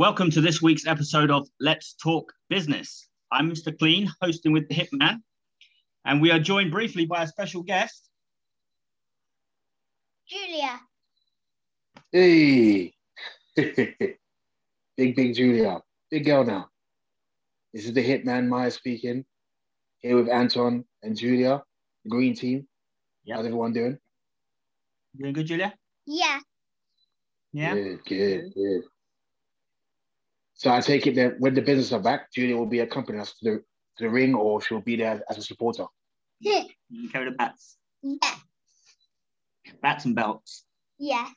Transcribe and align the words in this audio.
Welcome 0.00 0.30
to 0.30 0.40
this 0.40 0.62
week's 0.62 0.86
episode 0.86 1.30
of 1.30 1.46
Let's 1.60 1.92
Talk 1.92 2.32
Business. 2.48 3.10
I'm 3.30 3.50
Mr. 3.50 3.78
Clean, 3.78 4.10
hosting 4.22 4.50
with 4.50 4.66
the 4.66 4.74
Hitman, 4.74 5.18
and 6.06 6.22
we 6.22 6.30
are 6.30 6.38
joined 6.38 6.70
briefly 6.70 7.04
by 7.04 7.24
a 7.24 7.26
special 7.26 7.62
guest. 7.62 8.08
Julia. 10.26 10.80
Hey, 12.10 12.94
big 13.54 14.16
big 14.96 15.34
Julia, 15.34 15.82
big 16.10 16.24
girl 16.24 16.44
now. 16.44 16.70
This 17.74 17.84
is 17.84 17.92
the 17.92 18.02
Hitman 18.02 18.48
Maya 18.48 18.70
speaking. 18.70 19.26
Here 19.98 20.16
with 20.16 20.30
Anton 20.30 20.82
and 21.02 21.14
Julia, 21.14 21.62
the 22.04 22.08
green 22.08 22.34
team. 22.34 22.66
Yep. 23.24 23.36
How's 23.36 23.44
everyone 23.44 23.74
doing? 23.74 23.98
Doing 25.18 25.34
good, 25.34 25.46
Julia? 25.46 25.74
Yeah. 26.06 26.38
Yeah. 27.52 27.74
Good, 27.74 28.04
good, 28.06 28.54
good. 28.54 28.82
So 30.60 30.70
I 30.70 30.80
take 30.82 31.06
it 31.06 31.14
that 31.16 31.40
when 31.40 31.54
the 31.54 31.62
business 31.62 31.90
are 31.90 31.98
back, 32.02 32.30
Julia 32.34 32.54
will 32.54 32.66
be 32.66 32.80
accompanying 32.80 33.22
us 33.22 33.32
to 33.38 33.44
the 33.50 33.56
to 33.96 34.04
the 34.04 34.10
ring, 34.10 34.34
or 34.34 34.60
she'll 34.60 34.82
be 34.82 34.94
there 34.94 35.22
as 35.30 35.38
a 35.38 35.42
supporter. 35.42 35.86
yeah. 36.38 36.64
You 36.90 37.00
can 37.02 37.08
carry 37.12 37.24
the 37.30 37.36
bats, 37.36 37.78
Yeah. 38.02 38.34
bats 39.80 40.04
and 40.04 40.14
belts. 40.14 40.64
Yeah. 40.98 41.28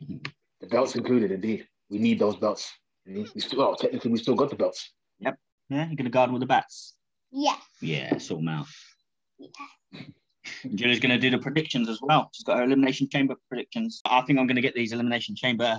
The 0.00 0.66
belts 0.66 0.96
included, 0.96 1.30
indeed. 1.30 1.68
We 1.90 1.98
need 1.98 2.18
those 2.18 2.36
belts. 2.36 2.72
We 3.06 3.26
still, 3.40 3.58
well, 3.58 3.76
technically, 3.76 4.12
we 4.12 4.18
still 4.18 4.34
got 4.34 4.48
the 4.50 4.56
belts. 4.56 4.92
Yep. 5.20 5.38
Yeah, 5.68 5.86
you're 5.86 5.96
gonna 5.96 6.08
guard 6.10 6.30
with 6.32 6.40
the 6.40 6.46
bats. 6.46 6.94
Yeah. 7.30 7.56
Yeah, 7.82 8.16
sort 8.16 8.40
them 8.40 8.48
out. 8.48 8.66
Yeah. 9.38 10.00
Julia's 10.74 11.00
gonna 11.00 11.18
do 11.18 11.30
the 11.30 11.38
predictions 11.38 11.88
as 11.90 12.00
well. 12.00 12.30
She's 12.32 12.44
got 12.44 12.56
her 12.58 12.64
elimination 12.64 13.08
chamber 13.10 13.34
predictions. 13.50 14.00
I 14.06 14.22
think 14.22 14.38
I'm 14.38 14.46
gonna 14.46 14.62
get 14.62 14.74
these 14.74 14.92
elimination 14.92 15.36
chamber 15.36 15.78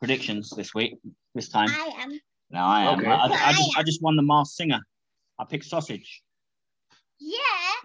predictions 0.00 0.50
this 0.50 0.74
week. 0.74 0.94
This 1.34 1.48
time. 1.48 1.68
I 1.70 1.90
am. 2.00 2.20
No, 2.50 2.60
I 2.60 2.82
am. 2.92 2.98
Okay. 3.00 3.08
I, 3.08 3.14
I, 3.26 3.48
I 3.48 3.52
just, 3.52 3.78
I 3.78 3.82
just 3.82 4.02
won 4.02 4.16
the 4.16 4.22
Masked 4.22 4.56
Singer. 4.56 4.80
I 5.38 5.44
picked 5.44 5.64
sausage. 5.64 6.22
Yeah. 7.18 7.38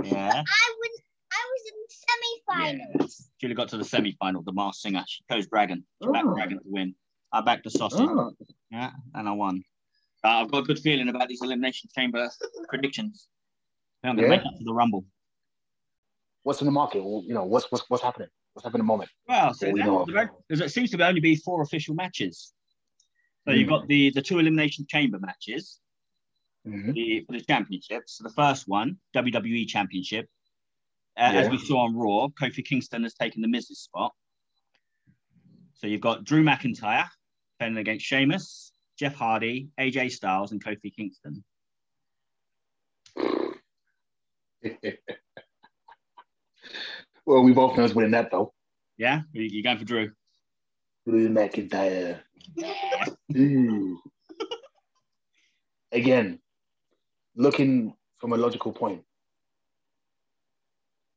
Yeah. 0.04 0.32
I 0.32 0.74
was 0.80 1.02
I 1.34 1.44
was 1.52 1.72
in 1.72 2.58
semi-finals. 2.60 3.30
Julie 3.40 3.56
got 3.56 3.70
to 3.70 3.78
the 3.78 3.84
semi-final, 3.86 4.44
the 4.44 4.54
Masked 4.54 4.82
Singer. 4.82 5.04
She 5.08 5.24
chose 5.32 5.48
Dragon. 5.48 5.84
She 6.04 6.10
backed 6.12 6.28
Oh. 6.28 6.34
Dragon 6.36 6.58
to 6.58 6.64
win. 6.66 6.96
I 7.34 7.42
backed 7.42 7.64
the 7.64 7.70
sausage. 7.72 8.02
Oh, 8.10 8.32
Yeah, 8.72 8.92
and 9.16 9.28
I 9.28 9.32
won. 9.32 9.64
Uh, 10.24 10.28
I've 10.28 10.52
got 10.52 10.60
a 10.60 10.64
good 10.64 10.80
feeling 10.80 11.10
about 11.10 11.30
these 11.30 11.42
elimination 11.42 11.90
chamber 11.96 12.30
predictions. 12.70 13.28
I'm 14.04 14.16
gonna 14.16 14.24
Yeah. 14.28 14.30
make 14.38 14.42
it 14.46 14.58
to 14.58 14.64
the 14.64 14.74
Rumble. 14.74 15.06
what's 16.44 16.60
in 16.62 16.66
the 16.66 16.72
market? 16.72 17.04
Well, 17.04 17.24
You 17.26 17.34
know, 17.36 17.44
what's 17.46 17.72
what's 17.72 17.90
what's 17.90 18.04
happening? 18.04 18.28
What's 18.54 18.66
happening 18.66 18.82
at 18.82 18.84
the 18.84 18.88
moment? 18.88 19.10
Well, 19.28 19.54
so 19.54 19.66
there- 19.68 19.76
know. 19.86 20.06
there- 20.06 20.32
there 20.50 20.68
seems 20.70 20.92
to 20.92 20.98
be 20.98 21.04
only 21.04 21.22
be 21.22 21.36
four 21.38 21.62
official 21.62 21.96
matches. 21.96 22.54
So 23.48 23.54
you've 23.54 23.68
Hmm. 23.68 23.76
got 23.76 23.88
the 23.88 24.12
the 24.12 24.22
two 24.22 24.40
elimination 24.40 24.86
chamber 24.88 25.20
matches 25.20 25.80
Mhm. 26.68 26.94
the, 26.94 27.26
for 27.26 27.32
the 27.34 27.42
championships. 27.42 28.18
So 28.18 28.24
the 28.24 28.34
first 28.34 28.68
one, 28.68 29.00
WWE 29.14 29.66
Championship. 29.66 30.30
Uh, 31.18 31.32
As 31.34 31.50
we 31.50 31.58
saw 31.58 31.80
on 31.86 31.96
Raw, 31.96 32.28
Kofi 32.30 32.64
Kingston 32.64 33.04
has 33.04 33.14
taken 33.16 33.42
the 33.42 33.48
Miz's 33.48 33.80
spot. 33.80 34.14
So 35.74 35.88
you've 35.88 36.02
got 36.02 36.24
Drew 36.24 36.44
McIntyre 36.44 37.10
defending 37.58 37.82
against 37.82 38.06
Sheamus, 38.06 38.72
Jeff 38.98 39.16
Hardy, 39.16 39.70
AJ 39.80 40.10
Styles, 40.10 40.52
and 40.52 40.64
Kofi 40.64 40.94
Kingston. 40.96 41.44
well, 47.26 47.44
we 47.44 47.54
both 47.54 47.76
know 47.76 47.84
who's 47.84 47.94
winning 47.96 48.12
that 48.12 48.32
though. 48.32 48.54
Yeah, 48.98 49.22
You- 49.34 49.44
you're 49.44 49.64
going 49.64 49.78
for 49.78 49.86
Drew. 49.86 50.12
Drew 51.08 51.30
McIntyre. 51.30 52.22
Again, 55.92 56.40
looking 57.36 57.96
from 58.20 58.34
a 58.34 58.38
logical 58.38 58.72
point, 58.72 59.04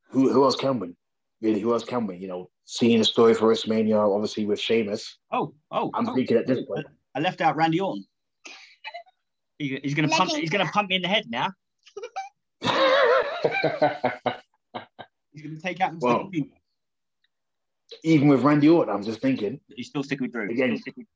who 0.09 0.33
who 0.33 0.45
else 0.45 0.57
can 0.57 0.79
win? 0.81 0.97
Really, 1.43 1.61
who 1.61 1.73
else 1.73 1.85
can 1.85 2.07
win? 2.07 2.21
You 2.21 2.29
know, 2.29 2.51
seeing 2.65 2.99
the 2.99 3.05
story 3.05 3.35
for 3.35 3.47
WrestleMania, 3.53 3.99
obviously 4.15 4.47
with 4.47 4.59
Sheamus, 4.61 5.19
Oh, 5.31 5.55
oh, 5.71 5.91
I'm 5.95 6.09
oh. 6.09 6.15
thinking 6.15 6.37
at 6.39 6.47
this 6.47 6.65
point. 6.67 6.87
I 7.15 7.21
left 7.21 7.41
out 7.41 7.57
Randy 7.57 7.81
Orton. 7.81 8.07
He- 9.59 9.79
he's 9.83 9.95
gonna 9.95 10.09
pump. 10.09 10.31
He's 10.33 10.51
gonna 10.51 10.67
pump 10.67 10.89
me 10.89 10.97
in 10.97 11.03
the 11.03 11.09
head 11.09 11.27
now. 11.31 11.53
He's 15.35 15.43
gonna 15.43 15.61
take 15.61 15.81
out. 15.81 15.93
Mr. 15.95 16.01
Well. 16.01 16.31
Even 18.03 18.29
with 18.29 18.43
Randy 18.43 18.69
Orton, 18.69 18.95
I'm 18.95 19.03
just 19.03 19.21
thinking, 19.21 19.61
He's 19.77 19.89
still 19.89 20.03
sticking 20.03 20.25
with 20.25 20.33
Drew. 20.33 20.51
Again. 20.51 20.77
Stick 20.79 20.95
with- 20.97 21.07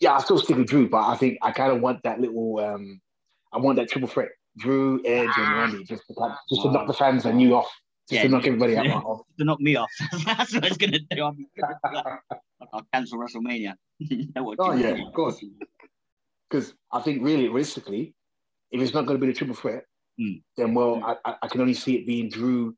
yeah, 0.00 0.14
I 0.14 0.20
still 0.20 0.38
stick 0.38 0.56
with 0.56 0.68
Drew, 0.68 0.88
but 0.88 1.04
I 1.06 1.16
think 1.16 1.38
I 1.42 1.50
kind 1.50 1.72
of 1.72 1.80
want 1.80 2.02
that 2.04 2.20
little, 2.20 2.58
um, 2.60 3.00
I 3.52 3.58
want 3.58 3.76
that 3.76 3.88
triple 3.88 4.08
threat, 4.08 4.30
Drew, 4.58 5.00
Edge, 5.04 5.28
and 5.36 5.52
Randy, 5.56 5.84
just 5.84 6.02
to, 6.08 6.14
kind- 6.14 6.34
just 6.50 6.62
to 6.62 6.70
knock 6.70 6.86
the 6.86 6.92
fans 6.92 7.24
and 7.26 7.40
you 7.40 7.54
off, 7.56 7.66
just 8.08 8.12
Yeah. 8.12 8.22
to 8.24 8.28
knock 8.28 8.46
everybody 8.46 8.76
out. 8.76 8.86
Off. 9.04 9.22
to 9.38 9.44
knock 9.44 9.60
me 9.60 9.76
off. 9.76 9.90
That's 10.24 10.54
what 10.54 10.64
it's 10.66 10.76
gonna 10.76 10.98
do. 10.98 11.22
I'll, 11.22 11.32
be, 11.32 11.46
I'll 12.72 12.86
cancel 12.92 13.18
WrestleMania. 13.18 13.74
Oh, 14.36 14.72
yeah, 14.74 15.06
of 15.06 15.12
course. 15.14 15.42
Because 16.50 16.74
I 16.92 17.00
think 17.00 17.22
really, 17.22 17.48
realistically, 17.48 18.14
if 18.70 18.80
it's 18.80 18.94
not 18.94 19.06
going 19.06 19.18
to 19.18 19.24
be 19.26 19.32
the 19.32 19.36
triple 19.36 19.56
threat, 19.56 19.84
Mm. 20.20 20.42
then 20.56 20.74
well, 20.74 21.02
I, 21.24 21.34
I 21.42 21.48
can 21.48 21.60
only 21.60 21.74
see 21.74 21.96
it 21.96 22.06
being 22.06 22.28
Drew 22.28 22.76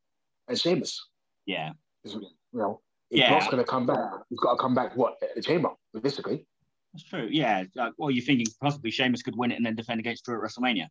and 0.48 0.58
Sheamus. 0.58 1.06
Yeah, 1.46 1.72
'Cause, 2.04 2.14
You 2.14 2.58
know, 2.60 2.80
if 3.10 3.18
Yeah. 3.20 3.30
Brock's 3.30 3.46
going 3.46 3.58
to 3.64 3.70
come 3.70 3.86
back, 3.86 3.98
he's 4.30 4.38
got 4.40 4.52
to 4.54 4.58
come 4.60 4.74
back 4.74 4.96
what 4.96 5.16
at 5.22 5.34
the 5.34 5.42
chamber, 5.42 5.70
realistically. 5.92 6.46
that's 6.92 7.04
true. 7.04 7.28
Yeah. 7.30 7.64
Like, 7.74 7.92
well, 7.98 8.10
you're 8.10 8.24
thinking 8.24 8.46
possibly 8.60 8.90
Sheamus 8.90 9.22
could 9.22 9.36
win 9.36 9.52
it 9.52 9.56
and 9.56 9.66
then 9.66 9.74
defend 9.76 10.00
against 10.00 10.24
Drew 10.24 10.36
at 10.36 10.50
WrestleMania. 10.50 10.88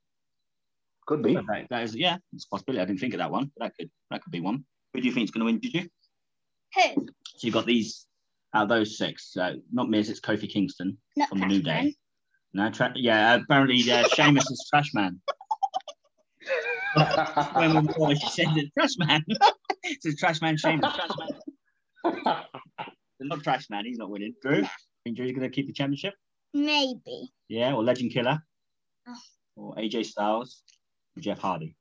Could 1.08 1.22
be. 1.22 1.36
That, 1.36 1.68
that 1.70 1.84
is, 1.84 1.96
yeah, 1.96 2.18
it's 2.34 2.46
a 2.46 2.50
possibility. 2.50 2.82
I 2.82 2.86
didn't 2.86 3.00
think 3.00 3.14
of 3.14 3.20
that 3.20 3.32
one, 3.32 3.52
but 3.58 3.66
that 3.66 3.74
could 3.78 3.92
that 4.12 4.24
could 4.24 4.32
be 4.32 4.40
one. 4.40 4.66
Who 4.94 5.02
do 5.02 5.08
you 5.08 5.14
think 5.14 5.26
is 5.26 5.32
going 5.32 5.42
to 5.42 5.46
win? 5.46 5.60
Did 5.60 5.74
you? 5.74 5.90
Who? 6.76 7.08
So 7.38 7.46
you've 7.48 7.54
got 7.54 7.66
these 7.66 8.08
out 8.54 8.64
of 8.64 8.70
those 8.70 8.98
six. 8.98 9.32
So 9.34 9.56
not 9.72 9.90
Miz, 9.90 10.10
it's 10.10 10.20
Kofi 10.20 10.50
Kingston 10.50 10.98
Not 11.16 11.30
from 11.30 11.40
the 11.40 11.46
New 11.46 11.62
Cashman. 11.62 11.86
Day. 11.86 11.96
No, 12.54 12.70
tra- 12.72 12.94
yeah, 12.96 13.36
apparently 13.36 13.92
uh, 13.92 14.08
Sheamus 14.16 14.50
is 14.50 14.66
Trash 14.70 14.94
Man. 14.94 15.22
When 16.96 17.86
we 17.86 17.94
were 17.98 18.16
she 18.16 18.28
said 18.30 18.48
it's 18.56 18.72
Trash 18.74 18.98
Man. 18.98 19.24
it's 19.84 20.06
a 20.06 20.16
Trash 20.16 20.42
Man 20.42 20.58
Sheamus. 20.58 20.94
Trash 20.96 21.10
Man. 21.20 21.30
They're 23.20 23.28
not 23.28 23.44
Trash 23.44 23.70
Man. 23.70 23.86
He's 23.86 23.98
not 23.98 24.10
winning. 24.10 24.34
Drew, 24.42 24.64
think 25.04 25.18
Drew's 25.18 25.32
going 25.32 25.42
to 25.42 25.50
keep 25.50 25.68
the 25.68 25.74
championship? 25.74 26.14
Maybe. 26.54 27.30
Yeah, 27.50 27.74
or 27.74 27.84
Legend 27.84 28.12
Killer, 28.12 28.40
Oh. 29.08 29.16
or 29.56 29.76
AJ 29.76 30.06
Styles, 30.06 30.64
or 31.18 31.22
Jeff 31.22 31.40
Hardy. 31.40 31.76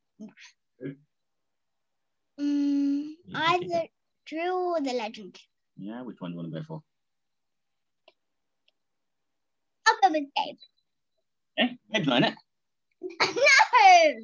Mm, 2.40 3.12
Yeah, 3.26 3.42
either 3.48 3.82
Drew 4.26 4.74
or 4.74 4.80
the 4.80 4.92
Legend. 4.92 5.38
Yeah, 5.76 6.02
which 6.02 6.16
one 6.20 6.32
do 6.32 6.34
you 6.34 6.42
want 6.42 6.52
to 6.52 6.60
go 6.60 6.64
for? 6.66 6.82
I'll 9.86 9.96
go 10.02 10.10
with 10.12 10.24
Dave. 10.36 10.56
Eh, 11.58 11.68
headline 11.92 12.24
it. 12.24 12.34
no. 13.20 14.14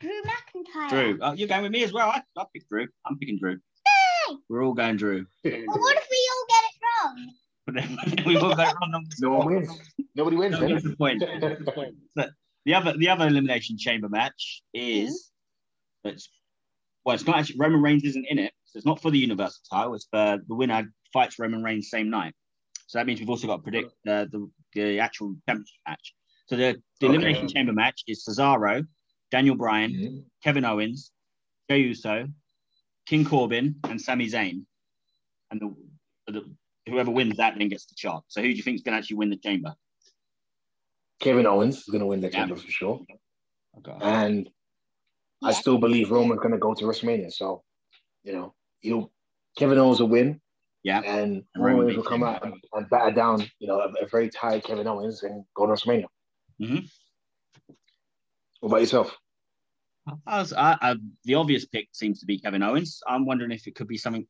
Drew 0.00 0.22
McIntyre. 0.22 0.88
Drew. 0.90 1.18
Oh, 1.22 1.32
you're 1.32 1.48
going 1.48 1.62
with 1.62 1.72
me 1.72 1.82
as 1.84 1.92
well. 1.92 2.08
I, 2.10 2.22
I 2.36 2.44
picked 2.52 2.68
Drew. 2.68 2.86
I'm 3.06 3.18
picking 3.18 3.38
Drew. 3.38 3.52
Yay! 4.28 4.36
We're 4.48 4.64
all 4.64 4.74
going 4.74 4.96
Drew. 4.96 5.26
Well, 5.44 5.52
what 5.52 5.96
if 5.96 6.06
we 6.10 6.30
all 6.32 6.46
get 6.48 6.64
it 6.64 6.76
wrong? 7.04 7.32
We 8.26 8.36
all 8.36 8.54
got 8.54 8.68
it 8.68 8.74
wrong. 8.80 9.06
no 9.20 9.30
one 9.30 9.46
wins. 9.46 9.70
Nobody 10.14 10.36
wins. 10.36 10.60
No, 10.60 10.68
that's 10.68 10.84
the 10.84 10.96
point. 10.96 11.22
That's 11.40 11.64
the 11.64 11.72
point. 11.72 11.94
So 12.16 12.26
the 12.64 12.74
other 12.74 12.96
the 12.96 13.08
other 13.08 13.26
elimination 13.26 13.76
chamber 13.78 14.08
match 14.08 14.62
is 14.72 15.30
it's 16.04 16.28
well, 17.04 17.14
it's 17.14 17.26
not 17.26 17.38
actually 17.38 17.56
Roman 17.58 17.82
Reigns 17.82 18.04
isn't 18.04 18.26
in 18.28 18.38
it, 18.38 18.52
so 18.64 18.76
it's 18.78 18.86
not 18.86 19.00
for 19.02 19.10
the 19.10 19.18
Universal 19.18 19.62
title. 19.70 19.94
It's 19.94 20.06
for 20.10 20.38
the 20.46 20.54
winner 20.54 20.84
fights 21.12 21.38
Roman 21.38 21.62
Reigns 21.62 21.90
same 21.90 22.08
night. 22.10 22.34
So 22.86 22.98
that 22.98 23.06
means 23.06 23.18
we've 23.20 23.30
also 23.30 23.46
got 23.48 23.56
to 23.56 23.62
predict 23.62 23.92
uh, 24.08 24.26
the 24.30 24.48
the 24.74 25.00
actual 25.00 25.34
championship 25.48 25.74
match. 25.88 26.14
So 26.46 26.54
the, 26.56 26.62
the 27.00 27.06
Okay. 27.06 27.14
elimination 27.16 27.48
chamber 27.48 27.72
match 27.72 28.04
is 28.06 28.24
Cesaro, 28.28 28.86
Daniel 29.30 29.56
Bryan, 29.56 29.90
Mhm. 29.92 30.24
Kevin 30.42 30.64
Owens, 30.64 31.12
Jey 31.68 31.80
Uso, 31.80 32.28
King 33.06 33.24
Corbin, 33.24 33.76
and 33.84 34.00
Sami 34.00 34.26
Zayn. 34.28 34.64
And 35.50 35.60
the, 35.60 36.32
the 36.32 36.56
whoever 36.88 37.10
wins 37.10 37.36
that 37.36 37.56
then 37.58 37.68
gets 37.68 37.86
the 37.86 37.94
shot. 37.96 38.24
So 38.28 38.40
who 38.40 38.48
do 38.48 38.54
you 38.54 38.62
think 38.62 38.76
is 38.76 38.82
going 38.82 38.92
to 38.94 38.98
actually 38.98 39.16
win 39.16 39.30
the 39.30 39.36
chamber? 39.36 39.74
Kevin 41.20 41.46
Owens 41.46 41.78
is 41.78 41.84
going 41.84 42.00
to 42.00 42.06
win 42.06 42.20
the 42.20 42.28
Yeah. 42.28 42.38
chamber 42.40 42.56
for 42.56 42.70
sure. 42.70 43.00
Okay. 43.78 43.96
And 44.00 44.48
I 45.42 45.52
still 45.52 45.78
believe 45.78 46.10
Roman's 46.10 46.40
going 46.40 46.52
to 46.52 46.58
go 46.58 46.74
to 46.74 46.84
WrestleMania. 46.84 47.32
So, 47.32 47.62
you 48.24 48.32
know, 48.32 48.54
he'll 48.80 49.12
Kevin 49.58 49.78
Owens 49.78 50.00
will 50.00 50.08
win, 50.08 50.40
Yeah. 50.82 51.00
and 51.00 51.42
And 51.54 51.64
Roman 51.64 51.86
will 51.96 52.02
come 52.02 52.22
out 52.22 52.44
and, 52.44 52.54
and 52.74 52.88
batter 52.90 53.10
down, 53.14 53.40
you 53.58 53.66
know, 53.68 53.80
a, 53.80 54.04
a 54.04 54.06
very 54.06 54.28
tired 54.28 54.62
Kevin 54.64 54.86
Owens 54.86 55.22
and 55.22 55.44
go 55.54 55.66
to 55.66 55.72
WrestleMania. 55.72 56.06
Mhm. 56.60 56.90
What 58.60 58.68
about 58.70 58.80
yourself? 58.80 59.16
I 60.26 60.38
was, 60.38 60.52
I, 60.52 60.76
I, 60.80 60.96
the 61.24 61.34
obvious 61.34 61.64
pick 61.66 61.88
seems 61.92 62.20
to 62.20 62.26
be 62.26 62.38
Kevin 62.38 62.62
Owens. 62.62 63.00
I'm 63.06 63.26
wondering 63.26 63.50
if 63.50 63.66
it 63.66 63.74
could 63.74 63.88
be 63.88 63.98
something. 63.98 64.26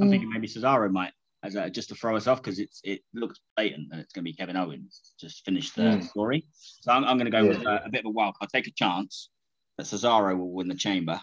I'm 0.00 0.08
thinking 0.10 0.28
maybe 0.30 0.46
Cesaro 0.46 0.90
might 0.90 1.12
as 1.42 1.54
a, 1.54 1.70
just 1.70 1.88
to 1.88 1.94
throw 1.94 2.16
us 2.16 2.26
off 2.26 2.42
because 2.42 2.58
it's 2.58 2.80
it 2.84 3.00
looks 3.14 3.40
blatant 3.56 3.88
and 3.90 4.00
it's 4.00 4.12
going 4.12 4.24
to 4.24 4.30
be 4.30 4.34
Kevin 4.36 4.56
Owens 4.56 5.14
just 5.18 5.44
finish 5.44 5.72
the 5.72 5.82
Mm. 5.82 6.04
story. 6.04 6.46
So 6.52 6.92
I'm, 6.92 7.04
I'm 7.04 7.16
going 7.18 7.30
to 7.30 7.36
go 7.36 7.46
with 7.46 7.62
a, 7.62 7.68
uh, 7.70 7.80
a 7.86 7.90
bit 7.90 8.00
of 8.00 8.06
a 8.06 8.10
wild 8.10 8.36
card. 8.38 8.50
Take 8.52 8.66
a 8.66 8.72
chance 8.72 9.30
that 9.78 9.86
Cesaro 9.86 10.36
will 10.36 10.52
win 10.52 10.68
the 10.68 10.74
chamber 10.74 11.20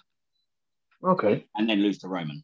Okay. 1.03 1.45
and 1.55 1.69
then 1.69 1.79
lose 1.79 1.99
to 1.99 2.07
Roman. 2.07 2.43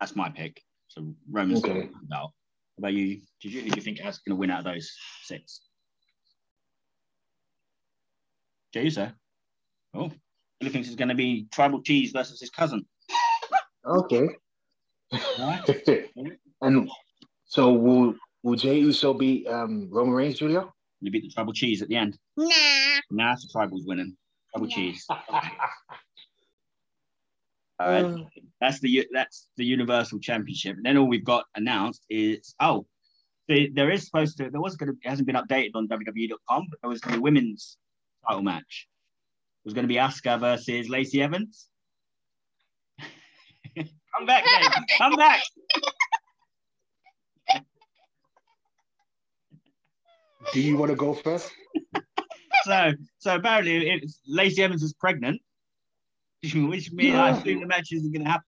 That's 0.00 0.14
my 0.14 0.28
pick. 0.28 0.62
So 0.88 1.14
Roman's 1.30 1.58
Okay. 1.58 1.68
going 1.68 1.80
to 1.82 1.86
win. 1.88 2.08
What 2.08 2.32
about 2.78 2.92
you? 2.94 3.20
Did 3.42 3.52
you 3.52 3.62
who 3.62 3.70
do 3.70 3.76
you 3.76 3.82
think 3.82 3.98
is 3.98 4.18
going 4.18 4.36
to 4.36 4.36
win 4.36 4.50
out 4.50 4.60
of 4.60 4.64
those 4.64 4.92
six? 5.24 5.60
Jey 8.72 8.84
Uso. 8.84 9.10
Oh, 9.94 10.10
he 10.60 10.68
thinks 10.68 10.88
it's 10.88 10.96
going 10.96 11.08
to 11.08 11.14
be 11.14 11.46
Tribal 11.52 11.82
Cheese 11.82 12.12
versus 12.12 12.40
his 12.40 12.50
cousin. 12.50 12.84
Okay. 13.86 14.28
All 15.12 15.20
right. 15.38 15.88
and 16.62 16.90
so 17.46 17.72
will 17.72 18.14
will 18.42 18.56
Jey 18.56 18.78
Uso 18.80 19.14
beat 19.14 19.46
um, 19.46 19.88
Roman 19.90 20.14
Reigns, 20.14 20.38
Julia? 20.38 20.66
You 21.00 21.10
beat 21.10 21.22
the 21.22 21.30
Tribal 21.30 21.52
Cheese 21.52 21.80
at 21.80 21.88
the 21.88 21.96
end. 21.96 22.18
Nah. 22.36 22.48
Nah, 23.10 23.32
it's 23.32 23.46
the 23.46 23.58
Tribal's 23.58 23.86
winning. 23.86 24.16
Tribal 24.52 24.68
Yeah. 24.68 24.76
Cheese. 24.76 25.06
All 27.80 27.88
right. 27.88 28.04
Uh, 28.04 28.16
That's 28.60 28.80
the 28.80 29.06
that's 29.12 29.46
the 29.56 29.64
Universal 29.64 30.18
Championship. 30.18 30.76
And 30.76 30.84
then 30.84 30.96
all 30.96 31.06
we've 31.06 31.24
got 31.24 31.44
announced 31.54 32.04
is 32.10 32.52
oh, 32.58 32.86
the, 33.46 33.70
there 33.72 33.88
is 33.90 34.04
supposed 34.04 34.36
to 34.38 34.50
there 34.50 34.60
was 34.60 34.74
going 34.76 34.90
to 34.90 34.98
it 35.00 35.08
hasn't 35.08 35.28
been 35.28 35.36
updated 35.36 35.70
on 35.76 35.86
WWE.com, 35.86 36.66
but 36.68 36.80
there 36.82 36.90
was 36.90 37.00
going 37.00 37.14
to 37.14 37.18
be 37.20 37.22
women's 37.22 37.76
title 38.28 38.42
match. 38.42 38.88
It 39.64 39.68
was 39.68 39.74
going 39.74 39.84
to 39.84 39.88
be 39.88 39.96
Asuka 39.96 40.38
versus 40.38 40.88
Lacey 40.88 41.22
Evans. 41.22 41.68
Come 43.76 44.26
back, 44.26 44.44
Dave. 44.44 44.70
Come 44.98 45.16
back. 45.16 45.40
do 50.52 50.60
you 50.60 50.76
want 50.76 50.90
to 50.90 50.96
go 50.96 51.14
first? 51.14 51.50
So 52.64 52.92
so 53.18 53.36
apparently 53.36 53.88
it's 53.88 54.20
Lacey 54.26 54.62
Evans 54.62 54.82
is 54.82 54.92
pregnant, 54.92 55.40
which 56.42 56.92
means 56.92 57.14
I 57.14 57.30
assume 57.30 57.60
the 57.60 57.66
match 57.66 57.92
isn't 57.92 58.12
going 58.12 58.24
to 58.24 58.30
happen. 58.30 58.44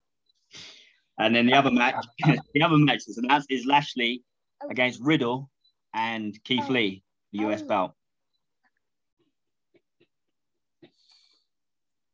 And 1.19 1.36
then 1.36 1.48
the 1.48 1.54
other 1.54 1.72
match, 1.72 2.06
the 2.54 2.62
other 2.62 2.77
match 2.77 3.01
that's 3.06 3.18
announced 3.18 3.48
is 3.50 3.66
Lashley 3.66 4.24
oh. 4.63 4.69
against 4.69 5.01
Riddle 5.01 5.50
and 5.94 6.38
Keith 6.44 6.66
oh. 6.69 6.74
Lee, 6.74 7.04
the 7.33 7.39
US 7.48 7.62
oh. 7.63 7.68
belt. 7.68 7.92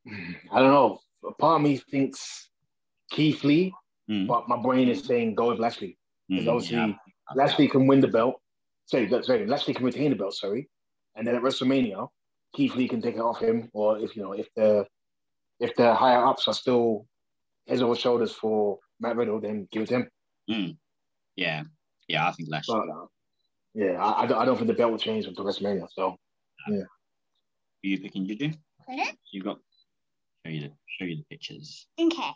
I 0.08 0.60
don't 0.60 0.72
know. 0.72 1.00
A 1.28 1.32
part 1.34 1.58
of 1.58 1.62
me 1.62 1.78
thinks 1.78 2.50
Keith 3.12 3.44
Lee, 3.44 3.74
Mm. 4.10 4.28
but 4.28 4.50
my 4.50 4.58
brain 4.62 4.90
is 4.90 5.04
saying 5.04 5.36
go 5.36 5.50
with 5.50 5.60
Lashley. 5.60 5.98
Because 6.28 6.46
Mm, 6.46 6.50
obviously 6.50 6.78
yeah. 6.78 6.94
Lashley 7.36 7.68
can 7.68 7.86
win 7.88 8.02
the 8.02 8.08
belt. 8.08 8.42
Sorry, 8.86 9.06
that- 9.06 9.26
sorry, 9.26 9.46
Lashley 9.46 9.74
can 9.74 9.86
retain 9.86 10.10
the 10.10 10.16
belt, 10.18 10.34
sorry. 10.34 10.70
And 11.16 11.26
then 11.26 11.36
at 11.36 11.42
WrestleMania, 11.42 12.10
Keith 12.54 12.76
Lee 12.76 12.88
can 12.88 13.02
take 13.02 13.16
it 13.16 13.22
off 13.22 13.40
him, 13.40 13.70
or 13.74 14.00
if 14.00 14.16
you 14.16 14.24
know, 14.24 14.34
if 14.34 14.48
the 14.56 14.86
if 15.60 15.76
the 15.76 15.94
higher 15.94 16.26
ups 16.26 16.48
are 16.48 16.54
still 16.56 17.06
heads 17.68 17.82
over 17.82 17.96
shoulders 17.96 18.34
for 18.34 18.80
Matt 19.00 19.16
Riddle, 19.16 19.40
then 19.40 19.68
give 19.72 19.84
it 19.84 19.90
to 19.90 19.96
him. 19.98 20.10
Mm. 20.50 20.78
Yeah, 21.36 21.64
yeah, 22.08 22.28
I 22.28 22.32
think 22.32 22.50
Lashley. 22.50 22.76
But 22.76 22.90
uh, 22.90 23.06
yeah, 23.76 24.04
I, 24.04 24.24
I, 24.24 24.26
don't, 24.26 24.38
I 24.40 24.46
don't 24.46 24.56
think 24.58 24.68
the 24.68 24.74
belt 24.74 24.92
will 24.92 24.98
change 25.00 25.26
until 25.26 25.46
WrestleMania. 25.46 25.88
So 25.92 26.18
yeah. 26.68 26.84
Who 27.84 27.90
you 27.90 28.00
picking, 28.00 28.26
Juju? 28.26 28.52
Pardon? 28.86 29.16
You 29.32 29.44
got 29.44 29.60
show 30.46 30.52
you 30.52 30.62
the 30.62 30.72
show 30.88 31.06
you 31.06 31.18
the 31.18 31.24
pictures. 31.30 31.88
Okay. 32.00 32.32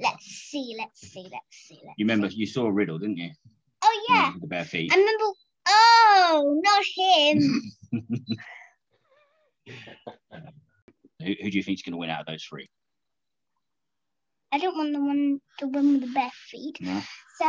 Let's 0.00 0.24
see. 0.24 0.74
Let's 0.78 1.00
see. 1.00 1.22
Let's 1.30 1.42
see. 1.50 1.78
Let's 1.84 1.94
You 1.98 2.04
remember 2.06 2.30
see. 2.30 2.36
you 2.36 2.46
saw 2.46 2.66
a 2.66 2.72
Riddle, 2.72 2.98
didn't 2.98 3.16
you? 3.18 3.30
Oh 3.82 4.06
yeah. 4.08 4.32
The 4.40 4.46
bare 4.46 4.64
feet. 4.64 4.92
I 4.92 4.96
remember. 4.96 5.24
Oh, 5.66 6.60
not 6.62 6.84
him. 6.96 7.62
who, 11.20 11.34
who 11.42 11.50
do 11.50 11.56
you 11.56 11.62
think 11.62 11.78
is 11.78 11.82
going 11.82 11.92
to 11.92 11.96
win 11.98 12.10
out 12.10 12.20
of 12.20 12.26
those 12.26 12.44
three? 12.44 12.68
I 14.52 14.58
don't 14.58 14.76
want 14.76 14.92
the 14.92 15.00
one, 15.00 15.40
the 15.58 15.68
one 15.68 15.92
with 15.94 16.02
the 16.02 16.12
bare 16.14 16.30
feet. 16.50 16.78
No, 16.80 17.00
So 17.40 17.46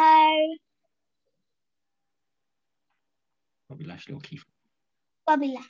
probably 3.67 3.85
Lashley 3.85 4.13
or 4.15 4.21
Keith. 4.21 4.43
Bobby 5.27 5.47
Lashley. 5.47 5.69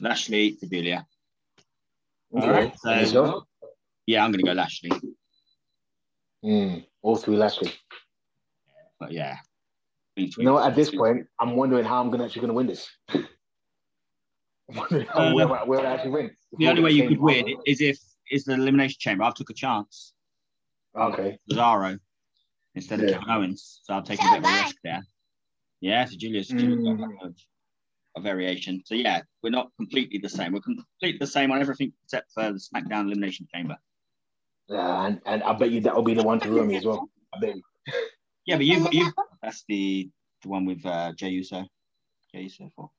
Lashley 0.00 0.58
okay. 0.64 1.00
All 2.34 2.50
right, 2.50 2.72
so- 2.78 2.90
And? 2.90 3.42
Yeah, 4.06 4.24
I'm 4.24 4.30
going 4.32 4.40
to 4.44 4.46
go 4.46 4.52
Lashley. 4.52 4.90
Mm, 6.44 6.84
all 7.02 7.16
three 7.16 7.36
Lashley. 7.36 7.72
But 9.00 9.12
yeah, 9.12 9.38
You 10.16 10.30
know, 10.44 10.58
at 10.58 10.74
this 10.76 10.90
point, 10.94 11.26
I'm 11.40 11.56
wondering 11.56 11.84
how 11.84 12.00
I'm 12.00 12.10
gonna 12.10 12.24
actually 12.24 12.42
gonna 12.42 12.52
win 12.52 12.66
this. 12.66 12.88
I'm 13.08 13.26
wondering 14.68 15.06
how, 15.06 15.20
Uh, 15.28 15.34
where, 15.34 15.48
where 15.48 15.80
I 15.80 15.94
actually 15.94 16.10
win. 16.10 16.30
the 16.58 16.68
only 16.68 16.82
way 16.82 16.90
you 16.92 17.08
could 17.08 17.18
win 17.20 17.54
is 17.66 17.80
if 17.80 17.98
is 18.30 18.44
the 18.44 18.52
elimination 18.54 18.96
chamber. 19.00 19.24
I've 19.24 19.34
took 19.34 19.50
a 19.50 19.54
chance. 19.54 20.14
Okay. 20.96 21.38
Cesaro 21.50 21.98
instead 22.74 23.00
of 23.00 23.08
Yeah. 23.08 23.18
Kevin 23.18 23.30
Owens, 23.30 23.80
so 23.82 23.94
I'm 23.94 24.04
taking 24.04 24.26
So 24.26 24.32
a 24.36 24.40
bit 24.40 24.48
of 24.50 24.54
a 24.56 24.62
risk 24.62 24.76
there. 24.84 25.02
Yeah, 25.80 26.04
so 26.04 26.16
Julius, 26.16 26.48
Julius 26.48 26.82
got 26.84 26.96
Mm. 26.98 27.26
a, 27.26 27.34
a 28.16 28.20
variation. 28.20 28.82
So 28.86 28.94
yeah, 28.94 29.22
we're 29.42 29.50
not 29.50 29.70
completely 29.76 30.18
the 30.18 30.28
same. 30.28 30.52
We're 30.52 30.60
completely 30.60 31.18
the 31.18 31.26
same 31.26 31.50
on 31.50 31.60
everything 31.60 31.92
except 32.04 32.32
for 32.32 32.52
the 32.52 32.58
SmackDown 32.58 33.06
elimination 33.06 33.46
chamber. 33.54 33.76
Yeah, 34.68 35.06
and, 35.06 35.20
and 35.26 35.42
I 35.42 35.52
bet 35.52 35.70
you 35.70 35.80
that 35.82 35.94
will 35.94 36.02
be 36.02 36.14
the 36.14 36.22
one 36.22 36.40
to 36.40 36.48
ruin 36.50 36.68
me 36.68 36.76
as 36.76 36.84
well. 36.84 37.08
I 37.34 37.40
bet 37.40 37.56
you. 37.56 37.62
Yeah, 38.46 38.56
but 38.56 38.66
you've 38.66 38.92
you 38.92 39.10
that's 39.42 39.64
the 39.68 40.10
the 40.42 40.48
one 40.50 40.66
with 40.66 40.84
uh, 40.84 41.12
Jey 41.14 41.30
Uso. 41.30 41.64
Jey 42.30 42.42
Uso 42.42 42.70
for 42.76 42.90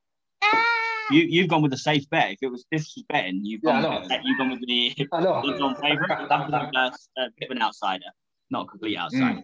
Ah, 0.42 0.64
you. 1.12 1.20
You've 1.22 1.46
gone 1.46 1.62
with 1.62 1.70
the 1.70 1.76
safe 1.78 2.10
bet. 2.10 2.32
If 2.32 2.38
it 2.42 2.48
was 2.48 2.64
this 2.72 2.92
was 2.96 3.04
betting, 3.08 3.44
you've 3.44 3.62
gone 3.62 3.84
I 3.84 4.00
with 4.00 4.08
know. 4.08 4.16
the, 4.16 4.20
you've 4.24 4.38
gone 4.38 4.50
with 4.50 4.60
the 4.66 5.08
I 5.12 5.16
on 5.22 5.76
favourite. 5.76 6.28
That 6.28 6.50
was 6.50 7.08
a, 7.16 7.20
a 7.22 7.28
bit 7.38 7.48
of 7.48 7.56
an 7.56 7.62
outsider, 7.62 8.06
not 8.50 8.64
a 8.64 8.66
complete 8.66 8.98
outsider. 8.98 9.42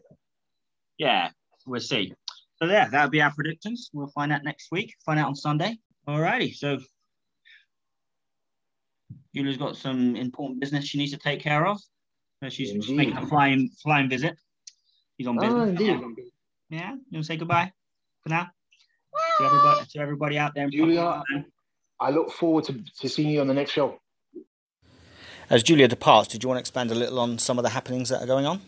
Yeah, 0.99 1.31
we'll 1.67 1.81
see. 1.81 2.13
So 2.63 2.69
yeah, 2.69 2.89
that'll 2.89 3.11
be 3.11 3.21
our 3.21 3.33
predictions. 3.33 3.91
We'll 3.93 4.07
find 4.07 4.33
out 4.33 4.45
next 4.45 4.69
week. 4.71 4.95
Find 5.05 5.19
out 5.19 5.27
on 5.27 5.35
Sunday. 5.35 5.79
Alrighty. 6.07 6.55
So 6.55 6.79
Julia's 9.35 9.57
got 9.57 9.77
some 9.77 10.15
important 10.15 10.61
business 10.61 10.85
she 10.85 10.97
needs 10.97 11.11
to 11.11 11.19
take 11.19 11.41
care 11.41 11.67
of. 11.67 11.81
So 12.41 12.49
she's 12.51 12.71
Indeed. 12.71 12.97
making 12.97 13.17
a 13.17 13.27
flying 13.27 13.69
flying 13.83 14.09
visit. 14.09 14.37
She's 15.19 15.27
on 15.27 15.39
oh, 15.39 15.41
business. 15.41 15.61
Oh, 15.61 15.69
indeed. 15.71 16.25
Yeah. 16.71 16.93
You 16.93 16.99
want 17.15 17.25
to 17.25 17.25
say 17.25 17.37
goodbye 17.37 17.73
for 18.23 18.29
now 18.29 18.47
to 19.39 19.45
everybody 19.45 19.87
to 19.87 19.99
everybody 19.99 20.39
out 20.39 20.55
there. 20.55 20.71
Julia. 20.71 21.25
I 21.99 22.11
look 22.11 22.31
forward 22.31 22.63
to, 22.67 22.81
to 23.01 23.09
seeing 23.09 23.31
you 23.31 23.41
on 23.41 23.49
the 23.49 23.55
next 23.55 23.73
show. 23.73 23.99
As 25.51 25.65
Julia 25.65 25.89
departs, 25.89 26.29
did 26.29 26.45
you 26.45 26.49
want 26.49 26.59
to 26.59 26.61
expand 26.61 26.93
a 26.93 26.95
little 26.95 27.19
on 27.19 27.39
some 27.39 27.59
of 27.59 27.65
the 27.65 27.71
happenings 27.71 28.09
that 28.11 28.23
are 28.23 28.27
going 28.27 28.47
on? 28.47 28.61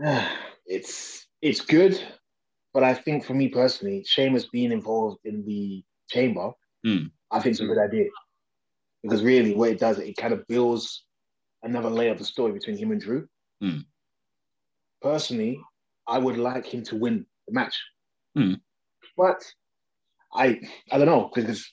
it's 0.66 1.18
it's 1.40 1.60
good, 1.60 2.00
but 2.72 2.82
I 2.84 2.94
think 2.94 3.24
for 3.24 3.34
me 3.34 3.48
personally, 3.48 4.04
Sheamus 4.06 4.46
being 4.46 4.72
involved 4.72 5.18
in 5.24 5.44
the 5.44 5.82
chamber, 6.08 6.52
Hmm. 6.84 7.06
I 7.30 7.40
think 7.40 7.52
it's 7.52 7.60
a 7.60 7.66
good 7.66 7.78
idea. 7.78 8.06
Because 9.02 9.22
really, 9.22 9.54
what 9.54 9.70
it 9.70 9.78
does, 9.78 9.98
it 9.98 10.16
kind 10.16 10.32
of 10.32 10.46
builds 10.46 11.04
another 11.62 11.90
layer 11.90 12.12
of 12.12 12.18
the 12.18 12.24
story 12.24 12.52
between 12.52 12.76
him 12.76 12.92
and 12.92 13.00
Drew. 13.00 13.28
Hmm. 13.60 13.80
Personally, 15.02 15.60
I 16.06 16.18
would 16.18 16.36
like 16.36 16.66
him 16.66 16.82
to 16.84 16.96
win 16.96 17.26
the 17.46 17.54
match. 17.54 17.78
Hmm. 18.34 18.54
But 19.16 19.44
I 20.32 20.60
I 20.90 20.98
don't 20.98 21.06
know, 21.06 21.30
because 21.34 21.70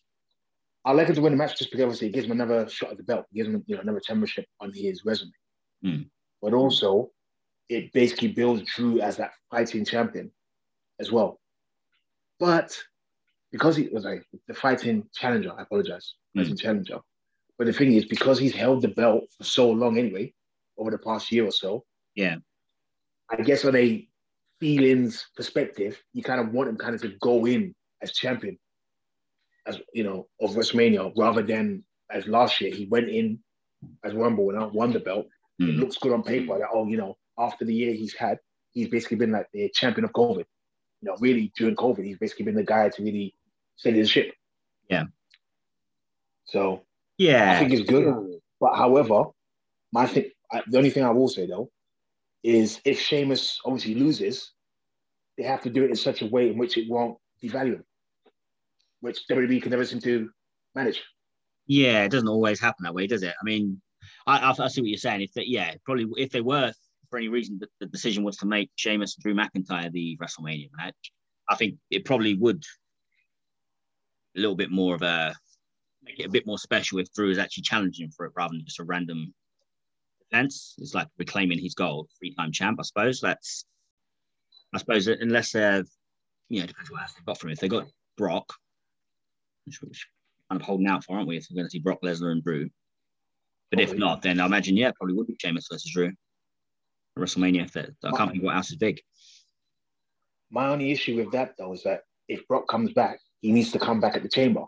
I 0.83 0.91
like 0.91 1.07
him 1.07 1.15
to 1.15 1.21
win 1.21 1.33
the 1.33 1.37
match 1.37 1.57
just 1.57 1.71
because 1.71 1.83
obviously 1.83 2.07
it 2.07 2.13
gives 2.13 2.25
him 2.25 2.31
another 2.31 2.67
shot 2.69 2.91
at 2.91 2.97
the 2.97 3.03
belt, 3.03 3.25
it 3.31 3.35
gives 3.35 3.49
him 3.49 3.63
you 3.67 3.75
know 3.75 3.81
another 3.81 4.01
championship 4.01 4.45
on 4.59 4.71
his 4.73 5.03
resume. 5.05 5.31
Hmm. 5.83 6.01
But 6.41 6.53
also, 6.53 7.11
it 7.69 7.91
basically 7.93 8.29
builds 8.29 8.63
Drew 8.75 8.99
as 8.99 9.17
that 9.17 9.31
fighting 9.49 9.85
champion 9.85 10.31
as 10.99 11.11
well. 11.11 11.39
But 12.39 12.77
because 13.51 13.75
he 13.75 13.87
was 13.89 14.03
like 14.05 14.25
the 14.47 14.53
fighting 14.53 15.07
challenger, 15.13 15.51
I 15.57 15.61
apologize, 15.63 16.15
fighting 16.35 16.57
challenger. 16.57 16.99
But 17.57 17.67
the 17.67 17.73
thing 17.73 17.93
is, 17.93 18.05
because 18.05 18.37
he's 18.37 18.53
held 18.53 18.81
the 18.81 18.89
belt 18.89 19.23
for 19.37 19.43
so 19.45 19.69
long 19.71 19.97
anyway, 19.97 20.33
over 20.77 20.91
the 20.91 20.97
past 20.97 21.31
year 21.31 21.45
or 21.45 21.51
so, 21.51 21.85
Yeah. 22.15 22.37
I 23.29 23.37
guess 23.41 23.65
on 23.65 23.75
a 23.75 24.07
feelings 24.59 25.25
perspective, 25.35 26.01
you 26.13 26.21
kind 26.21 26.39
of 26.41 26.51
want 26.51 26.69
him 26.69 26.77
kind 26.77 26.93
of 26.95 27.01
to 27.01 27.09
go 27.21 27.45
in 27.45 27.73
as 28.01 28.11
champion, 28.13 28.59
as 29.65 29.79
you 29.93 30.03
know, 30.03 30.27
of 30.41 30.51
WrestleMania, 30.51 31.13
rather 31.17 31.41
than 31.41 31.83
as 32.11 32.27
last 32.27 32.59
year 32.61 32.73
he 32.73 32.85
went 32.85 33.09
in 33.09 33.39
as 34.03 34.13
Rumble 34.13 34.45
winner, 34.45 34.67
won 34.67 34.91
the 34.91 34.99
belt. 34.99 35.27
It 35.59 35.63
Hmm. 35.75 35.79
looks 35.79 35.97
good 35.97 36.11
on 36.11 36.23
paper 36.23 36.59
that 36.59 36.67
oh, 36.73 36.85
you 36.87 36.97
know, 36.97 37.17
after 37.37 37.63
the 37.65 37.73
year 37.73 37.93
he's 37.93 38.13
had, 38.13 38.39
he's 38.73 38.89
basically 38.89 39.17
been 39.17 39.31
like 39.31 39.47
the 39.53 39.69
champion 39.69 40.03
of 40.05 40.11
COVID. 40.11 40.45
You 41.01 41.09
know, 41.09 41.17
really 41.19 41.51
during 41.55 41.75
COVID, 41.75 42.03
he's 42.03 42.17
basically 42.17 42.45
been 42.45 42.55
the 42.55 42.63
guy 42.63 42.89
to 42.89 43.03
really 43.03 43.35
steady 43.75 44.01
the 44.01 44.07
ship. 44.07 44.33
Yeah. 44.89 45.03
So 46.45 46.83
yeah, 47.17 47.53
I 47.53 47.59
think 47.59 47.73
it's 47.73 47.89
good. 47.89 48.39
But 48.59 48.75
however, 48.75 49.25
my 49.91 50.07
thing, 50.07 50.29
the 50.67 50.77
only 50.77 50.89
thing 50.89 51.03
I 51.03 51.09
will 51.11 51.27
say 51.27 51.45
though 51.47 51.69
is 52.43 52.79
if 52.85 52.99
Sheamus 52.99 53.59
obviously 53.65 53.95
loses, 53.95 54.51
they 55.37 55.43
have 55.43 55.61
to 55.63 55.69
do 55.69 55.83
it 55.83 55.89
in 55.89 55.95
such 55.95 56.21
a 56.21 56.27
way 56.27 56.49
in 56.49 56.57
which 56.57 56.77
it 56.77 56.89
won't 56.89 57.17
devalue 57.43 57.75
him, 57.75 57.85
which 59.01 59.27
WWE 59.29 59.61
can 59.61 59.71
never 59.71 59.85
seem 59.85 59.99
to 60.01 60.29
manage. 60.75 61.01
Yeah, 61.67 62.03
it 62.03 62.11
doesn't 62.11 62.27
always 62.27 62.59
happen 62.59 62.83
that 62.83 62.93
way, 62.93 63.07
does 63.07 63.23
it? 63.23 63.33
I 63.39 63.43
mean, 63.43 63.81
I, 64.27 64.37
I, 64.37 64.49
I 64.57 64.67
see 64.67 64.81
what 64.81 64.89
you're 64.89 64.97
saying. 64.97 65.21
If 65.21 65.33
they, 65.33 65.43
yeah, 65.45 65.73
probably 65.83 66.07
if 66.17 66.29
they 66.31 66.41
were 66.41 66.71
for 67.15 67.19
any 67.19 67.29
reason 67.29 67.57
that 67.60 67.69
the 67.79 67.86
decision 67.86 68.25
was 68.25 68.36
to 68.36 68.45
make 68.45 68.69
Sheamus 68.75 69.15
and 69.15 69.24
Drew 69.24 69.34
McIntyre 69.34 69.89
the 69.89 70.17
WrestleMania 70.22 70.67
match, 70.75 71.13
I 71.48 71.55
think 71.55 71.75
it 71.89 72.03
probably 72.03 72.34
would 72.34 72.62
a 74.36 74.41
little 74.41 74.57
bit 74.57 74.69
more 74.69 74.95
of 74.95 75.01
a 75.01 75.34
make 76.03 76.19
it 76.19 76.25
a 76.25 76.29
bit 76.29 76.45
more 76.45 76.57
special 76.57 77.00
if 77.00 77.10
Drew 77.13 77.31
is 77.31 77.38
actually 77.38 77.63
challenging 77.63 78.12
for 78.12 78.25
it 78.25 78.34
rather 78.36 78.51
than 78.51 78.65
just 78.65 78.81
a 78.81 78.84
random 78.84 79.34
defense. 80.19 80.75
It's 80.77 80.93
like 80.93 81.07
reclaiming 81.17 81.57
his 81.57 81.74
gold, 81.74 82.10
three-time 82.19 82.51
champ. 82.51 82.79
I 82.81 82.84
suppose 82.84 83.22
that's, 83.22 83.63
I 84.74 84.77
suppose 84.79 85.07
unless 85.07 85.53
they're, 85.53 85.86
you 86.50 86.60
know, 86.60 86.65
depends 86.65 86.91
what 86.91 87.03
else 87.03 87.13
they've 87.13 87.25
got 87.25 87.39
from 87.39 87.51
him. 87.51 87.53
If 87.53 87.60
they 87.62 87.69
got 87.69 87.88
Brock, 88.17 88.53
which, 89.65 89.81
which 89.81 90.05
kind 90.51 90.60
of 90.60 90.67
holding 90.67 90.88
out 90.88 91.05
for, 91.05 91.15
aren't 91.15 91.29
we? 91.29 91.38
If 91.38 91.48
we're 91.50 91.55
going 91.55 91.67
to 91.67 91.72
see 91.72 91.79
Brock 91.79 92.00
Lesnar 92.03 92.34
and 92.34 92.43
Drew, 92.43 92.69
but 93.72 93.79
if 93.79 93.93
not, 93.93 94.22
then 94.22 94.41
I 94.41 94.45
imagine 94.45 94.75
yeah, 94.75 94.91
probably 94.91 95.15
would 95.15 95.27
be 95.27 95.38
Sheamus 95.39 95.69
versus 95.72 95.89
Drew. 95.93 96.12
WrestleMania. 97.17 97.72
That, 97.72 97.91
I 98.03 98.12
can't 98.12 98.31
think 98.31 98.43
what 98.43 98.55
else 98.55 98.69
is 98.72 98.77
big. 98.77 99.01
My 100.51 100.67
only 100.67 100.91
issue 100.91 101.15
with 101.17 101.31
that 101.31 101.55
though 101.57 101.74
is 101.74 101.84
that 101.84 102.01
if 102.27 102.48
Brock 102.48 102.67
comes 102.67 102.93
back, 102.93 103.19
he 103.41 103.51
needs 103.51 103.72
to 103.72 103.79
come 103.79 104.00
back 104.00 104.15
at 104.15 104.24
the 104.24 104.29
chamber. 104.29 104.63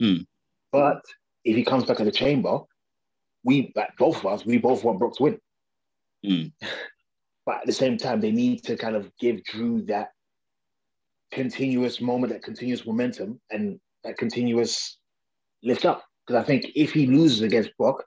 Hmm. 0.00 0.18
But 0.72 1.02
if 1.44 1.56
he 1.56 1.64
comes 1.64 1.84
back 1.84 2.00
at 2.00 2.06
the 2.06 2.12
chamber, 2.12 2.58
we 3.44 3.72
like 3.76 3.96
both 3.98 4.18
of 4.18 4.26
us, 4.26 4.46
we 4.46 4.58
both 4.58 4.84
want 4.84 4.98
Brock 4.98 5.16
to 5.16 5.22
win. 5.22 5.38
Hmm. 6.24 6.66
But 7.46 7.56
at 7.58 7.66
the 7.66 7.74
same 7.74 7.98
time, 7.98 8.22
they 8.22 8.30
need 8.30 8.64
to 8.64 8.74
kind 8.74 8.96
of 8.96 9.10
give 9.20 9.44
Drew 9.44 9.82
that 9.82 10.12
continuous 11.30 12.00
moment, 12.00 12.32
that 12.32 12.42
continuous 12.42 12.86
momentum, 12.86 13.38
and 13.50 13.78
that 14.02 14.16
continuous 14.16 14.98
lift 15.62 15.84
up. 15.84 16.02
Because 16.26 16.42
I 16.42 16.46
think 16.46 16.72
if 16.74 16.92
he 16.92 17.06
loses 17.06 17.42
against 17.42 17.76
Brock, 17.76 18.02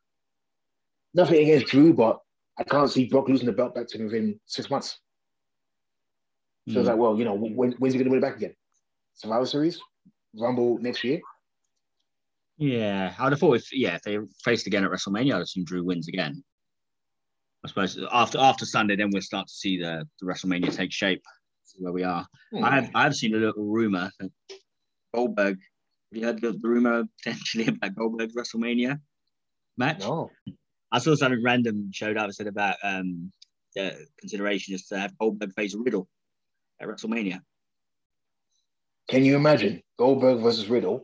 nothing 1.13 1.43
against 1.43 1.67
Drew, 1.67 1.93
but 1.93 2.17
I 2.59 2.63
can't 2.63 2.89
see 2.89 3.05
Brock 3.05 3.27
losing 3.29 3.45
the 3.45 3.51
belt 3.51 3.75
back 3.75 3.87
to 3.87 3.97
him 3.97 4.05
within 4.05 4.39
six 4.45 4.69
months. 4.69 4.99
So 6.69 6.79
it's 6.79 6.87
Hmm. 6.87 6.93
like, 6.93 6.97
well, 6.97 7.17
you 7.17 7.23
know, 7.25 7.35
when, 7.35 7.71
when's 7.73 7.93
he 7.93 7.99
going 7.99 8.05
to 8.05 8.09
win 8.09 8.17
it 8.19 8.21
back 8.21 8.37
again? 8.37 8.55
Survivor 9.13 9.45
Series, 9.45 9.79
Rumble 10.35 10.77
next 10.79 11.03
year. 11.03 11.19
Yeah, 12.57 13.13
I'd 13.19 13.31
have 13.31 13.39
thought 13.39 13.55
if 13.55 13.71
yeah, 13.71 13.95
if 13.95 14.01
they 14.01 14.17
faced 14.43 14.65
again 14.67 14.83
at 14.83 14.89
WrestleMania, 14.89 15.35
I'd 15.35 15.41
assume 15.43 15.63
Drew 15.65 15.83
wins 15.83 16.07
again. 16.07 16.43
I 17.63 17.67
suppose 17.67 17.99
after 18.11 18.39
after 18.39 18.65
Sunday, 18.65 18.95
then 18.95 19.11
we'll 19.11 19.21
start 19.21 19.47
to 19.47 19.53
see 19.53 19.77
the, 19.79 20.07
the 20.19 20.25
WrestleMania 20.25 20.75
take 20.75 20.91
shape. 20.91 21.21
Where 21.79 21.93
we 21.93 22.03
are. 22.03 22.25
Hmm. 22.51 22.63
I 22.63 22.75
have 22.75 22.89
I've 22.95 23.15
seen 23.15 23.35
a 23.35 23.37
little 23.37 23.63
rumor 23.65 24.09
that 24.19 24.31
Goldberg. 25.13 25.59
Have 26.11 26.19
you 26.19 26.25
heard 26.25 26.41
the, 26.41 26.53
the 26.53 26.67
rumor 26.67 27.03
potentially 27.23 27.67
about 27.67 27.93
Goldberg's 27.95 28.35
WrestleMania 28.35 28.99
match? 29.77 29.99
No. 29.99 30.31
I 30.91 30.99
saw 30.99 31.15
something 31.15 31.43
random 31.43 31.91
showed 31.91 32.17
up. 32.17 32.31
Said 32.31 32.47
about 32.47 32.75
um 32.83 33.31
the 33.75 34.07
consideration 34.19 34.73
is 34.73 34.87
to 34.87 34.97
have 34.97 35.17
Goldberg 35.17 35.53
face 35.53 35.75
Riddle 35.75 36.07
at 36.79 36.87
WrestleMania. 36.87 37.41
Can 39.09 39.23
you 39.23 39.35
imagine 39.35 39.81
Goldberg 39.97 40.39
versus 40.41 40.67
Riddle, 40.69 41.03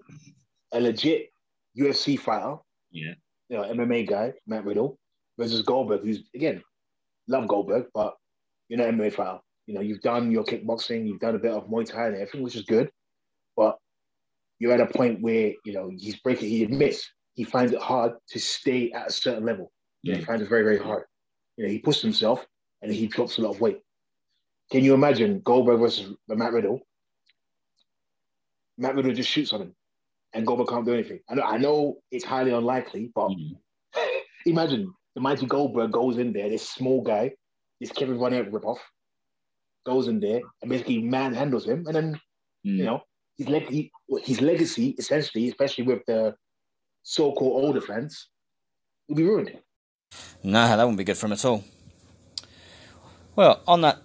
a 0.72 0.80
legit 0.80 1.32
UFC 1.78 2.20
fighter, 2.20 2.58
Yeah. 2.92 3.14
you 3.50 3.58
know, 3.58 3.64
MMA 3.64 4.08
guy, 4.08 4.34
Matt 4.48 4.66
Riddle, 4.66 5.00
versus 5.38 5.62
Goldberg, 5.62 6.02
who's 6.02 6.24
again, 6.36 6.64
love 7.28 7.48
Goldberg, 7.48 7.88
but 7.94 8.16
you're 8.70 8.80
not 8.80 8.90
MMA 8.90 9.12
fighter. 9.14 9.40
You 9.68 9.76
know, 9.76 9.82
you've 9.82 10.02
done 10.02 10.32
your 10.32 10.44
kickboxing, 10.44 11.08
you've 11.08 11.20
done 11.20 11.36
a 11.36 11.40
bit 11.40 11.52
of 11.52 11.68
Muay 11.68 11.86
Thai 11.86 12.08
and 12.08 12.16
everything, 12.16 12.44
which 12.44 12.56
is 12.56 12.64
good, 12.64 12.92
but 13.56 13.78
you're 14.60 14.74
at 14.74 14.82
a 14.82 14.86
point 14.88 15.22
where 15.22 15.54
you 15.66 15.74
know 15.74 15.90
he's 15.90 16.20
breaking. 16.20 16.50
He 16.50 16.64
admits 16.64 17.10
he 17.36 17.44
finds 17.44 17.72
it 17.72 17.82
hard 17.82 18.14
to 18.30 18.40
stay 18.40 18.92
at 18.92 19.08
a 19.08 19.12
certain 19.12 19.46
level. 19.46 19.72
You 20.04 20.14
know, 20.14 20.20
he 20.20 20.26
finds 20.26 20.44
it 20.44 20.50
very, 20.50 20.64
very 20.64 20.78
hard. 20.78 21.06
You 21.58 21.66
know, 21.66 21.72
he 21.72 21.80
pushes 21.80 22.02
himself 22.02 22.46
and 22.82 22.92
he 22.92 23.08
drops 23.08 23.38
a 23.38 23.42
lot 23.42 23.52
of 23.56 23.62
weight. 23.62 23.80
Can 24.72 24.84
you 24.84 24.94
imagine 24.94 25.40
Goldberg 25.40 25.80
versus 25.80 26.14
Matt 26.28 26.52
Riddle? 26.54 26.82
Matt 28.78 28.96
Riddle 28.96 29.14
just 29.14 29.30
shoots 29.30 29.54
on 29.54 29.62
him, 29.62 29.76
and 30.34 30.46
Goldberg 30.48 30.68
can't 30.68 30.86
do 30.86 30.94
anything. 30.94 31.20
I 31.30 31.36
know, 31.36 31.44
I 31.44 31.58
know 31.58 31.98
it's 32.12 32.26
highly 32.26 32.52
unlikely, 32.52 33.12
but 33.14 33.30
Mm. 33.30 33.58
imagine 34.46 34.92
the 35.16 35.22
mighty 35.22 35.46
Goldberg 35.46 35.92
goes 35.92 36.18
in 36.18 36.34
there, 36.34 36.50
this 36.50 36.68
small 36.68 37.02
guy, 37.02 37.32
this 37.80 37.92
Kevin 37.92 38.18
Von 38.18 38.34
Erich 38.34 38.52
ripoff, 38.52 38.80
goes 39.86 40.08
in 40.08 40.20
there 40.20 40.42
and 40.62 40.70
basically 40.70 41.02
manhandles 41.02 41.66
him, 41.66 41.86
and 41.88 41.96
then 41.96 42.22
Mm. 42.66 42.78
you 42.78 42.84
know 42.86 43.02
his 43.38 43.48
leg, 43.50 43.70
he, 43.70 43.92
his 44.24 44.42
legacy 44.42 44.90
essentially, 44.98 45.50
especially 45.50 45.84
with 45.84 46.02
the 46.08 46.36
so-called 47.04 47.64
older 47.66 47.82
fans, 47.82 48.30
will 49.08 49.16
be 49.16 49.24
ruined. 49.24 49.60
No, 50.44 50.68
that 50.68 50.78
wouldn't 50.78 50.98
be 50.98 51.06
good 51.06 51.18
for 51.18 51.28
him 51.28 51.34
at 51.34 51.46
all. 51.46 51.64
Well, 53.36 53.62
on 53.66 53.82
that 53.82 54.00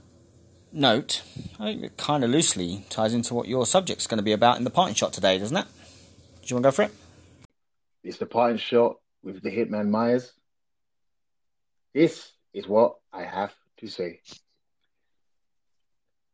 note, 0.73 1.23
I 1.59 1.65
think 1.65 1.83
it 1.83 1.97
kind 1.97 2.23
of 2.23 2.31
loosely 2.31 2.85
ties 2.89 3.13
into 3.13 3.35
what 3.35 3.49
your 3.49 3.67
subject's 3.67 4.07
going 4.07 4.19
to 4.19 4.25
be 4.25 4.33
about 4.33 4.57
in 4.57 4.65
the 4.65 4.71
parting 4.71 4.95
shot 4.95 5.13
today, 5.13 5.39
doesn't 5.39 5.57
it? 5.57 5.67
Do 6.43 6.47
you 6.47 6.57
want 6.57 6.63
to 6.63 6.67
go 6.69 6.71
for 6.71 6.83
it? 6.83 6.93
It's 8.05 8.19
the 8.19 8.27
parting 8.27 8.59
shot 8.59 8.97
with 9.23 9.43
the 9.43 9.51
Hitman 9.51 9.91
Myers. 9.91 10.33
This 11.93 12.31
is 12.55 12.69
what 12.69 12.97
I 13.13 13.25
have 13.25 13.53
to 13.79 13.89
say. 13.89 14.21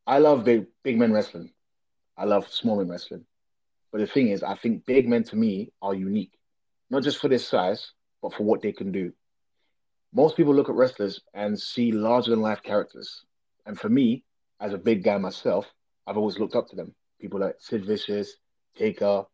I 0.07 0.19
love 0.19 0.45
big 0.45 0.67
big 0.83 0.99
men 0.99 1.13
wrestling. 1.13 1.51
I 2.17 2.27
love 2.27 2.47
small 2.53 2.77
men 2.77 2.89
wrestling. 2.89 3.25
But 3.91 4.03
the 4.03 4.07
thing 4.07 4.29
is, 4.29 4.43
I 4.43 4.55
think 4.57 4.85
big 4.85 5.09
men 5.09 5.25
to 5.25 5.37
me 5.37 5.73
are 5.81 5.95
unique, 5.95 6.39
not 6.91 7.03
just 7.03 7.19
for 7.19 7.29
their 7.29 7.39
size, 7.39 7.93
but 8.21 8.35
for 8.35 8.43
what 8.43 8.61
they 8.61 8.73
can 8.73 8.93
do. 8.93 9.13
Most 10.15 10.37
people 10.37 10.55
look 10.55 10.69
at 10.69 10.77
wrestlers 10.77 11.21
and 11.35 11.59
see 11.59 11.91
larger 11.91 12.31
than 12.31 12.41
life 12.41 12.63
characters. 12.63 13.25
And 13.67 13.79
for 13.79 13.89
me, 13.89 14.23
as 14.61 14.73
a 14.73 14.79
big 14.79 15.03
guy 15.03 15.19
myself, 15.19 15.67
I've 16.07 16.17
always 16.17 16.39
looked 16.39 16.55
up 16.55 16.69
to 16.69 16.77
them. 16.77 16.95
People 17.21 17.41
like 17.41 17.57
Sid 17.59 17.85
Vicious, 17.85 18.37
Taker. 18.77 19.25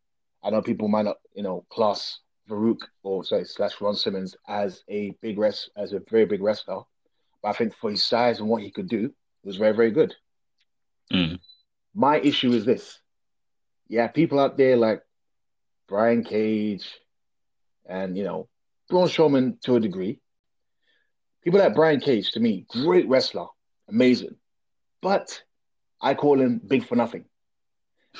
I 0.42 0.50
know 0.50 0.62
people 0.62 0.88
might 0.88 1.04
not, 1.04 1.18
you 1.34 1.42
know, 1.42 1.66
class 1.68 2.20
Faarooq 2.48 2.78
or 3.02 3.24
sorry, 3.24 3.44
slash 3.44 3.80
Ron 3.80 3.94
Simmons 3.94 4.34
as 4.48 4.82
a 4.88 5.14
big 5.20 5.38
rest 5.38 5.70
as 5.76 5.92
a 5.92 6.00
very 6.10 6.24
big 6.24 6.42
wrestler. 6.42 6.82
But 7.42 7.50
I 7.50 7.52
think 7.52 7.74
for 7.74 7.90
his 7.90 8.02
size 8.02 8.40
and 8.40 8.48
what 8.48 8.62
he 8.62 8.70
could 8.70 8.88
do, 8.88 9.06
it 9.06 9.46
was 9.46 9.56
very, 9.56 9.76
very 9.76 9.90
good. 9.90 10.14
Mm. 11.12 11.38
My 11.94 12.18
issue 12.20 12.52
is 12.52 12.64
this. 12.64 13.00
Yeah, 13.88 14.06
people 14.08 14.38
out 14.38 14.56
there 14.56 14.76
like 14.76 15.02
Brian 15.88 16.24
Cage 16.24 16.88
and, 17.86 18.16
you 18.16 18.24
know, 18.24 18.48
Braun 18.88 19.08
Strowman 19.08 19.60
to 19.62 19.76
a 19.76 19.80
degree. 19.80 20.20
People 21.42 21.60
like 21.60 21.74
Brian 21.74 22.00
Cage, 22.00 22.32
to 22.32 22.40
me, 22.40 22.66
great 22.68 23.08
wrestler, 23.08 23.46
amazing. 23.88 24.36
But 25.00 25.42
I 26.00 26.14
call 26.14 26.40
him 26.40 26.60
big 26.66 26.86
for 26.86 26.96
nothing. 26.96 27.24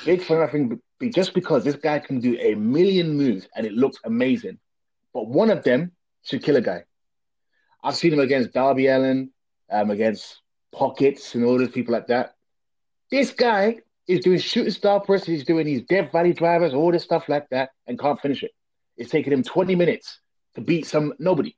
Big 0.05 0.21
for 0.21 0.39
nothing 0.39 0.81
just 1.09 1.33
because 1.33 1.63
this 1.63 1.75
guy 1.75 1.99
can 1.99 2.19
do 2.19 2.37
a 2.39 2.53
million 2.55 3.17
moves 3.17 3.47
and 3.55 3.65
it 3.65 3.73
looks 3.73 3.97
amazing. 4.05 4.59
But 5.13 5.27
one 5.27 5.49
of 5.49 5.63
them 5.63 5.91
should 6.23 6.43
kill 6.43 6.57
a 6.57 6.61
guy. 6.61 6.83
I've 7.83 7.95
seen 7.95 8.13
him 8.13 8.19
against 8.19 8.53
Darby 8.53 8.87
Allin, 8.87 9.31
um, 9.71 9.89
against 9.89 10.41
Pockets 10.71 11.33
and 11.35 11.43
all 11.43 11.57
those 11.57 11.71
people 11.71 11.93
like 11.93 12.07
that. 12.07 12.35
This 13.09 13.31
guy 13.31 13.79
is 14.07 14.19
doing 14.21 14.39
shooting 14.39 14.71
star 14.71 14.99
presses, 14.99 15.27
he's 15.27 15.45
doing 15.45 15.65
these 15.65 15.83
Death 15.83 16.11
Valley 16.11 16.33
drivers, 16.33 16.73
all 16.73 16.91
this 16.91 17.03
stuff 17.03 17.27
like 17.27 17.49
that, 17.49 17.71
and 17.87 17.99
can't 17.99 18.19
finish 18.21 18.43
it. 18.43 18.51
It's 18.97 19.09
taking 19.09 19.33
him 19.33 19.43
20 19.43 19.75
minutes 19.75 20.19
to 20.55 20.61
beat 20.61 20.85
some 20.85 21.13
nobody. 21.17 21.55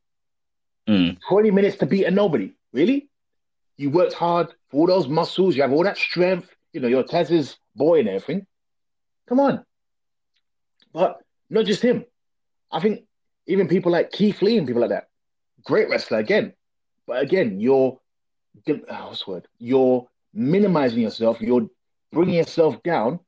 Mm. 0.88 1.18
20 1.30 1.52
minutes 1.52 1.78
to 1.78 1.86
beat 1.86 2.06
a 2.06 2.12
nobody. 2.12 2.54
Really? 2.74 3.10
You 3.78 3.90
worked 3.90 4.13
hard 4.13 4.48
for 4.70 4.82
all 4.82 4.88
those 4.88 5.08
muscles, 5.08 5.56
you 5.56 5.62
have 5.62 5.72
all 5.72 5.84
that 5.84 5.98
strength, 5.98 6.50
you 6.74 6.82
know, 6.82 6.88
you're 6.88 7.04
Taz's 7.04 7.58
boy 7.75 8.00
and 8.00 8.10
everything. 8.10 8.46
Come 9.28 9.40
on. 9.40 9.66
But 10.92 11.20
not 11.50 11.66
just 11.66 11.82
him. 11.82 12.06
I 12.72 12.80
think 12.80 13.04
even 13.48 13.68
people 13.68 13.92
like 13.92 14.12
Keith 14.12 14.42
Lee 14.42 14.58
and 14.58 14.68
people 14.68 14.82
like 14.82 14.92
that. 14.92 15.10
Great 15.63 15.90
wrestler 15.90 16.20
again. 16.20 16.54
But 17.08 17.22
again, 17.22 17.60
you're 17.60 18.00
oh, 18.68 19.08
what's 19.08 19.28
word? 19.28 19.48
You're 19.60 20.08
minimizing 20.34 21.02
yourself, 21.02 21.42
you're 21.42 21.68
bringing 22.12 22.36
yourself 22.36 22.82
down 22.84 23.20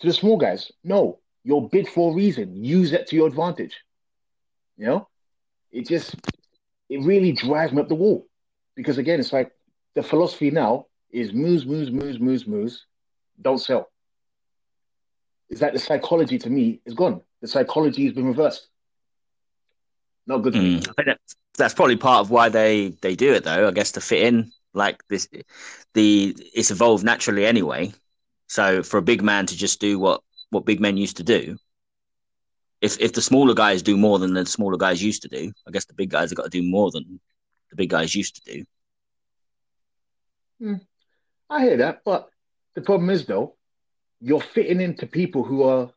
to 0.00 0.06
the 0.06 0.12
small 0.12 0.36
guys. 0.36 0.70
No, 0.82 1.20
you're 1.44 1.68
big 1.68 1.88
for 1.88 2.12
a 2.12 2.14
reason. 2.14 2.56
Use 2.56 2.90
that 2.90 3.06
to 3.08 3.16
your 3.16 3.28
advantage. 3.28 3.76
You 4.76 4.86
know? 4.86 5.08
It 5.70 5.86
just 5.86 6.16
it 6.90 7.00
really 7.02 7.32
drives 7.32 7.72
me 7.72 7.80
up 7.80 7.88
the 7.88 7.94
wall. 7.94 8.26
Because 8.76 8.98
again, 8.98 9.20
it's 9.20 9.32
like 9.32 9.52
the 9.94 10.02
philosophy 10.02 10.50
now 10.50 10.86
is 11.10 11.32
moves, 11.32 11.64
moves, 11.64 11.90
moves, 11.90 12.18
moves, 12.18 12.46
moves, 12.46 12.86
don't 13.40 13.58
sell. 13.58 13.88
Is 15.48 15.60
that 15.60 15.72
the 15.72 15.78
psychology 15.78 16.38
to 16.38 16.50
me 16.50 16.80
is 16.84 16.94
gone. 16.94 17.22
The 17.40 17.48
psychology 17.48 18.04
has 18.04 18.14
been 18.14 18.26
reversed. 18.26 18.68
Not 20.26 20.38
good. 20.38 20.54
Mm. 20.54 20.88
I 20.98 21.02
think 21.02 21.18
that's 21.56 21.74
probably 21.74 21.96
part 21.96 22.20
of 22.20 22.30
why 22.30 22.48
they 22.48 22.90
they 23.02 23.16
do 23.16 23.32
it 23.32 23.44
though. 23.44 23.68
I 23.68 23.70
guess 23.70 23.92
to 23.92 24.00
fit 24.00 24.22
in 24.22 24.52
like 24.74 25.02
this, 25.08 25.28
the 25.94 26.36
it's 26.54 26.70
evolved 26.70 27.04
naturally 27.04 27.46
anyway. 27.46 27.92
So 28.48 28.82
for 28.82 28.98
a 28.98 29.02
big 29.02 29.22
man 29.22 29.46
to 29.46 29.56
just 29.56 29.80
do 29.80 29.98
what 29.98 30.22
what 30.50 30.64
big 30.64 30.80
men 30.80 30.96
used 30.96 31.16
to 31.16 31.24
do, 31.24 31.56
if 32.80 32.98
if 33.00 33.12
the 33.12 33.22
smaller 33.22 33.54
guys 33.54 33.82
do 33.82 33.96
more 33.96 34.18
than 34.18 34.34
the 34.34 34.46
smaller 34.46 34.76
guys 34.76 35.02
used 35.02 35.22
to 35.22 35.28
do, 35.28 35.52
I 35.66 35.70
guess 35.70 35.84
the 35.84 35.94
big 35.94 36.10
guys 36.10 36.30
have 36.30 36.36
got 36.36 36.44
to 36.44 36.50
do 36.50 36.62
more 36.62 36.90
than 36.90 37.20
the 37.70 37.76
big 37.76 37.90
guys 37.90 38.14
used 38.14 38.36
to 38.36 38.52
do. 38.52 38.64
Hmm. 40.60 40.74
I 41.48 41.62
hear 41.62 41.76
that, 41.78 42.02
but 42.04 42.28
the 42.74 42.82
problem 42.82 43.10
is 43.10 43.26
though, 43.26 43.56
you're 44.20 44.40
fitting 44.40 44.80
into 44.80 45.06
people 45.06 45.42
who 45.42 45.62
are, 45.64 45.90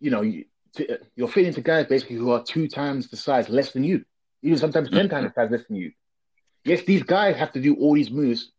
you 0.00 0.10
know, 0.10 0.22
you, 0.22 0.46
t- 0.76 0.88
you're 1.14 1.28
fitting 1.28 1.48
into 1.48 1.60
guys 1.60 1.86
basically 1.86 2.16
who 2.16 2.32
are 2.32 2.42
two 2.42 2.66
times 2.68 3.08
the 3.08 3.16
size 3.16 3.48
less 3.48 3.72
than 3.72 3.84
you, 3.84 4.04
even 4.42 4.58
sometimes 4.58 4.90
ten 4.90 5.08
times 5.08 5.28
the 5.28 5.40
size 5.40 5.50
less 5.50 5.66
than 5.68 5.76
you. 5.76 5.92
Yes, 6.64 6.82
these 6.82 7.02
guys 7.02 7.36
have 7.36 7.52
to 7.52 7.60
do 7.60 7.76
all 7.76 7.94
these 7.94 8.10
moves 8.10 8.50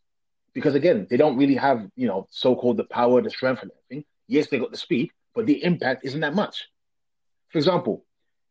because 0.53 0.75
again, 0.75 1.05
they 1.09 1.17
don't 1.17 1.37
really 1.37 1.55
have, 1.55 1.87
you 1.95 2.07
know, 2.07 2.27
so-called 2.29 2.77
the 2.77 2.85
power, 2.85 3.21
the 3.21 3.29
strength, 3.29 3.61
and 3.61 3.71
everything. 3.71 4.05
Yes, 4.27 4.47
they 4.47 4.57
got 4.57 4.71
the 4.71 4.77
speed, 4.77 5.11
but 5.33 5.45
the 5.45 5.63
impact 5.63 6.05
isn't 6.05 6.21
that 6.21 6.33
much. 6.33 6.67
For 7.55 7.59
example, 7.59 8.03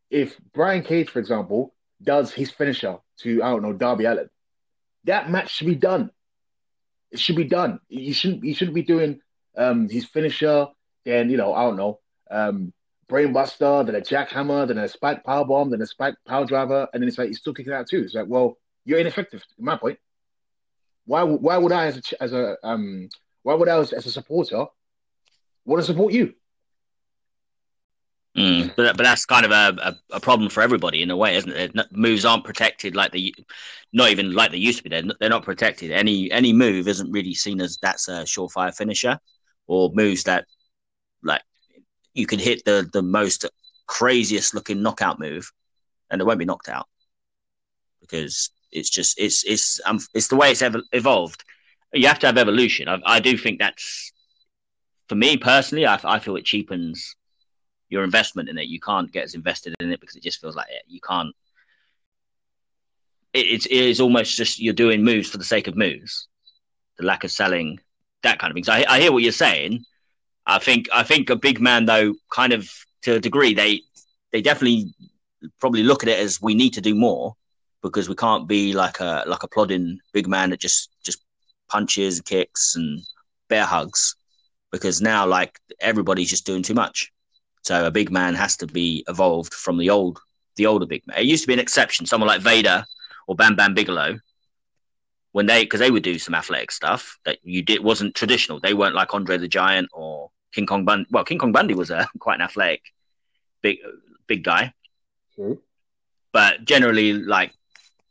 if 0.09 0.41
Brian 0.55 0.83
Cage, 0.83 1.11
for 1.11 1.19
example, 1.19 1.75
does 2.03 2.33
his 2.33 2.51
finisher 2.51 2.97
to 3.19 3.43
I 3.43 3.51
don't 3.51 3.61
know 3.61 3.75
Darby 3.75 4.07
Allin, 4.07 4.31
that 5.05 5.29
match 5.29 5.51
should 5.51 5.67
be 5.67 5.75
done. 5.75 6.11
It 7.11 7.21
should 7.21 7.37
be 7.37 7.45
done. 7.45 7.81
You 7.91 8.15
shouldn't. 8.15 8.43
You 8.43 8.55
shouldn't 8.55 8.75
be 8.75 8.83
doing 8.83 9.21
um, 9.59 9.91
his 9.91 10.07
finisher. 10.07 10.69
Then 11.05 11.29
you 11.29 11.37
know 11.37 11.53
I 11.53 11.65
don't 11.65 11.77
know 11.77 12.01
um, 12.31 12.73
brainbuster, 13.07 13.85
then 13.85 13.95
a 13.95 14.01
jackhammer, 14.01 14.67
then 14.67 14.79
a 14.79 14.89
spike 14.89 15.23
power 15.23 15.45
bomb, 15.45 15.69
then 15.69 15.83
a 15.83 15.87
spike 15.87 16.15
power 16.27 16.47
driver, 16.47 16.89
and 16.95 17.03
then 17.03 17.09
it's 17.09 17.19
like 17.19 17.29
he's 17.29 17.41
still 17.41 17.53
kicking 17.53 17.75
out 17.75 17.87
too. 17.87 18.05
It's 18.05 18.15
like, 18.15 18.27
well, 18.27 18.57
you're 18.87 19.01
ineffective. 19.01 19.45
In 19.59 19.67
my 19.67 19.77
point, 19.77 19.99
why? 21.05 21.25
Why 21.25 21.59
would 21.59 21.73
I 21.73 21.89
as 21.89 21.99
a 21.99 22.23
as 22.23 22.33
a 22.33 22.57
um? 22.63 23.11
Why 23.43 23.53
would 23.53 23.69
I 23.69 23.79
as, 23.79 23.93
as 23.93 24.07
a 24.07 24.11
supporter 24.11 24.65
want 25.67 25.83
to 25.83 25.87
support 25.87 26.15
you? 26.15 26.33
Mm. 28.37 28.75
But 28.75 28.97
but 28.97 29.05
that's 29.05 29.27
kind 29.27 29.45
of 29.45 29.53
a, 29.53 29.77
a, 29.81 30.17
a 30.17 30.21
problem 30.21 30.51
for 30.51 30.61
everybody 30.63 31.03
in 31.03 31.11
a 31.11 31.17
way, 31.17 31.37
isn't 31.37 31.53
it? 31.53 31.93
Moves 31.93 32.25
aren't 32.25 32.45
protected 32.45 32.97
like 32.97 33.13
they, 33.13 33.33
not 33.93 34.11
even 34.11 34.33
like 34.33 34.51
they 34.51 34.57
used 34.57 34.79
to 34.79 34.85
be. 34.85 34.91
They're 34.91 35.03
not, 35.03 35.17
they're 35.21 35.31
not 35.31 35.45
protected. 35.45 35.93
Any 35.93 36.31
any 36.33 36.53
move 36.53 36.89
isn't 36.89 37.13
really 37.13 37.35
seen 37.35 37.61
as 37.61 37.79
that's 37.81 38.09
a 38.09 38.25
surefire 38.25 38.75
finisher, 38.75 39.19
or 39.69 39.91
moves 39.95 40.25
that 40.25 40.47
like 41.23 41.43
you 42.13 42.27
can 42.27 42.41
hit 42.41 42.65
the 42.65 42.89
the 42.93 43.03
most 43.03 43.47
craziest 43.87 44.53
looking 44.53 44.83
knockout 44.83 45.21
move, 45.21 45.53
and 46.11 46.21
it 46.21 46.25
won't 46.25 46.41
be 46.41 46.45
knocked 46.45 46.69
out 46.69 46.89
because 48.01 48.51
it's 48.73 48.91
just 48.91 49.17
it's 49.17 49.45
it's 49.45 49.81
um, 49.87 50.01
it's 50.13 50.29
the 50.29 50.37
way 50.37 50.51
it's 50.51 50.63
ever 50.63 50.83
evolved. 50.91 51.45
You 51.93 52.09
have 52.09 52.19
to 52.19 52.27
have 52.27 52.39
evolution. 52.39 52.89
I, 52.89 52.99
I 53.07 53.21
do 53.21 53.39
think 53.39 53.61
that's 53.61 54.13
for 55.09 55.15
me 55.15 55.37
personally. 55.37 55.87
I, 55.87 56.01
I 56.03 56.19
feel 56.19 56.35
it 56.35 56.45
cheapens 56.45 57.15
your 57.89 58.05
investment 58.05 58.49
in 58.49 58.59
it. 58.59 58.67
You 58.67 58.81
can't 58.81 59.11
get 59.13 59.25
as 59.25 59.35
invested 59.35 59.75
in 59.81 59.93
it 59.93 60.01
because 60.01 60.17
it 60.17 60.23
just 60.23 60.41
feels 60.41 60.57
like 60.57 60.71
it. 60.71 60.83
You 60.87 61.01
can't. 61.01 61.35
It, 63.33 63.47
it's 63.47 63.67
it 63.67 63.73
is 63.73 64.01
almost 64.01 64.37
just 64.37 64.61
you're 64.61 64.75
doing 64.75 65.03
moves 65.03 65.29
for 65.29 65.39
the 65.39 65.45
sake 65.45 65.67
of 65.67 65.77
moves. 65.77 66.29
The 66.99 67.05
lack 67.05 67.25
of 67.25 67.31
selling, 67.31 67.81
that 68.23 68.39
kind 68.39 68.51
of 68.51 68.55
thing. 68.55 68.65
So 68.65 68.73
I, 68.73 68.85
I 68.89 69.01
hear 69.01 69.13
what 69.13 69.23
you're 69.23 69.33
saying. 69.33 69.85
I 70.47 70.59
think 70.59 70.89
I 70.93 71.03
think 71.03 71.31
a 71.31 71.37
big 71.37 71.61
man 71.61 71.87
though, 71.87 72.15
kind 72.31 72.53
of 72.53 72.69
to 73.03 73.15
a 73.15 73.21
degree, 73.21 73.55
they 73.55 73.83
they 74.33 74.43
definitely 74.43 74.95
probably 75.61 75.83
look 75.83 76.03
at 76.03 76.09
it 76.09 76.19
as 76.19 76.41
we 76.41 76.55
need 76.55 76.75
to 76.75 76.81
do 76.81 76.95
more 76.95 77.35
because 77.83 78.09
we 78.09 78.15
can't 78.15 78.49
be 78.49 78.73
like 78.73 79.01
a 79.01 79.25
like 79.27 79.43
a 79.43 79.49
plodding 79.49 79.99
big 80.13 80.27
man 80.27 80.51
that 80.51 80.61
just 80.61 80.91
just 81.05 81.23
punches, 81.69 82.21
kicks, 82.21 82.77
and 82.77 83.03
bear 83.49 83.65
hugs. 83.65 84.17
Because 84.73 85.01
now, 85.01 85.27
like 85.27 85.61
everybody's 85.81 86.31
just 86.31 86.47
doing 86.47 86.63
too 86.63 86.75
much. 86.75 87.13
So 87.65 87.87
a 87.87 87.91
big 87.91 88.11
man 88.11 88.35
has 88.35 88.57
to 88.59 88.67
be 88.67 89.05
evolved 89.09 89.55
from 89.55 89.79
the 89.79 89.91
old, 89.91 90.21
the 90.57 90.67
older 90.67 90.87
big 90.87 91.07
man. 91.07 91.19
It 91.19 91.25
used 91.25 91.45
to 91.45 91.47
be 91.47 91.55
an 91.55 91.59
exception. 91.59 92.07
Someone 92.07 92.29
like 92.29 92.43
Vader 92.43 92.85
or 93.27 93.35
Bam 93.35 93.57
Bam 93.57 93.75
Bigelow, 93.75 94.19
when 95.33 95.47
they 95.47 95.65
because 95.65 95.81
they 95.81 95.91
would 95.91 96.03
do 96.03 96.19
some 96.19 96.35
athletic 96.35 96.71
stuff 96.71 97.19
that 97.25 97.39
you 97.43 97.63
did 97.63 97.83
wasn't 97.83 98.15
traditional. 98.15 98.61
They 98.61 98.75
weren't 98.75 98.95
like 98.95 99.15
Andre 99.15 99.39
the 99.39 99.49
Giant 99.49 99.89
or 99.93 100.31
King 100.53 100.67
Kong 100.67 100.85
Bundy. 100.85 101.07
Well, 101.11 101.25
King 101.25 101.39
Kong 101.39 101.53
Bundy 101.53 101.75
was 101.75 101.91
a 101.91 102.07
quite 102.21 102.37
an 102.37 102.43
athletic, 102.43 102.83
big 103.63 103.79
big 104.27 104.45
guy. 104.45 104.73
True. 105.35 105.61
But 106.33 106.65
generally, 106.65 107.15
like 107.15 107.53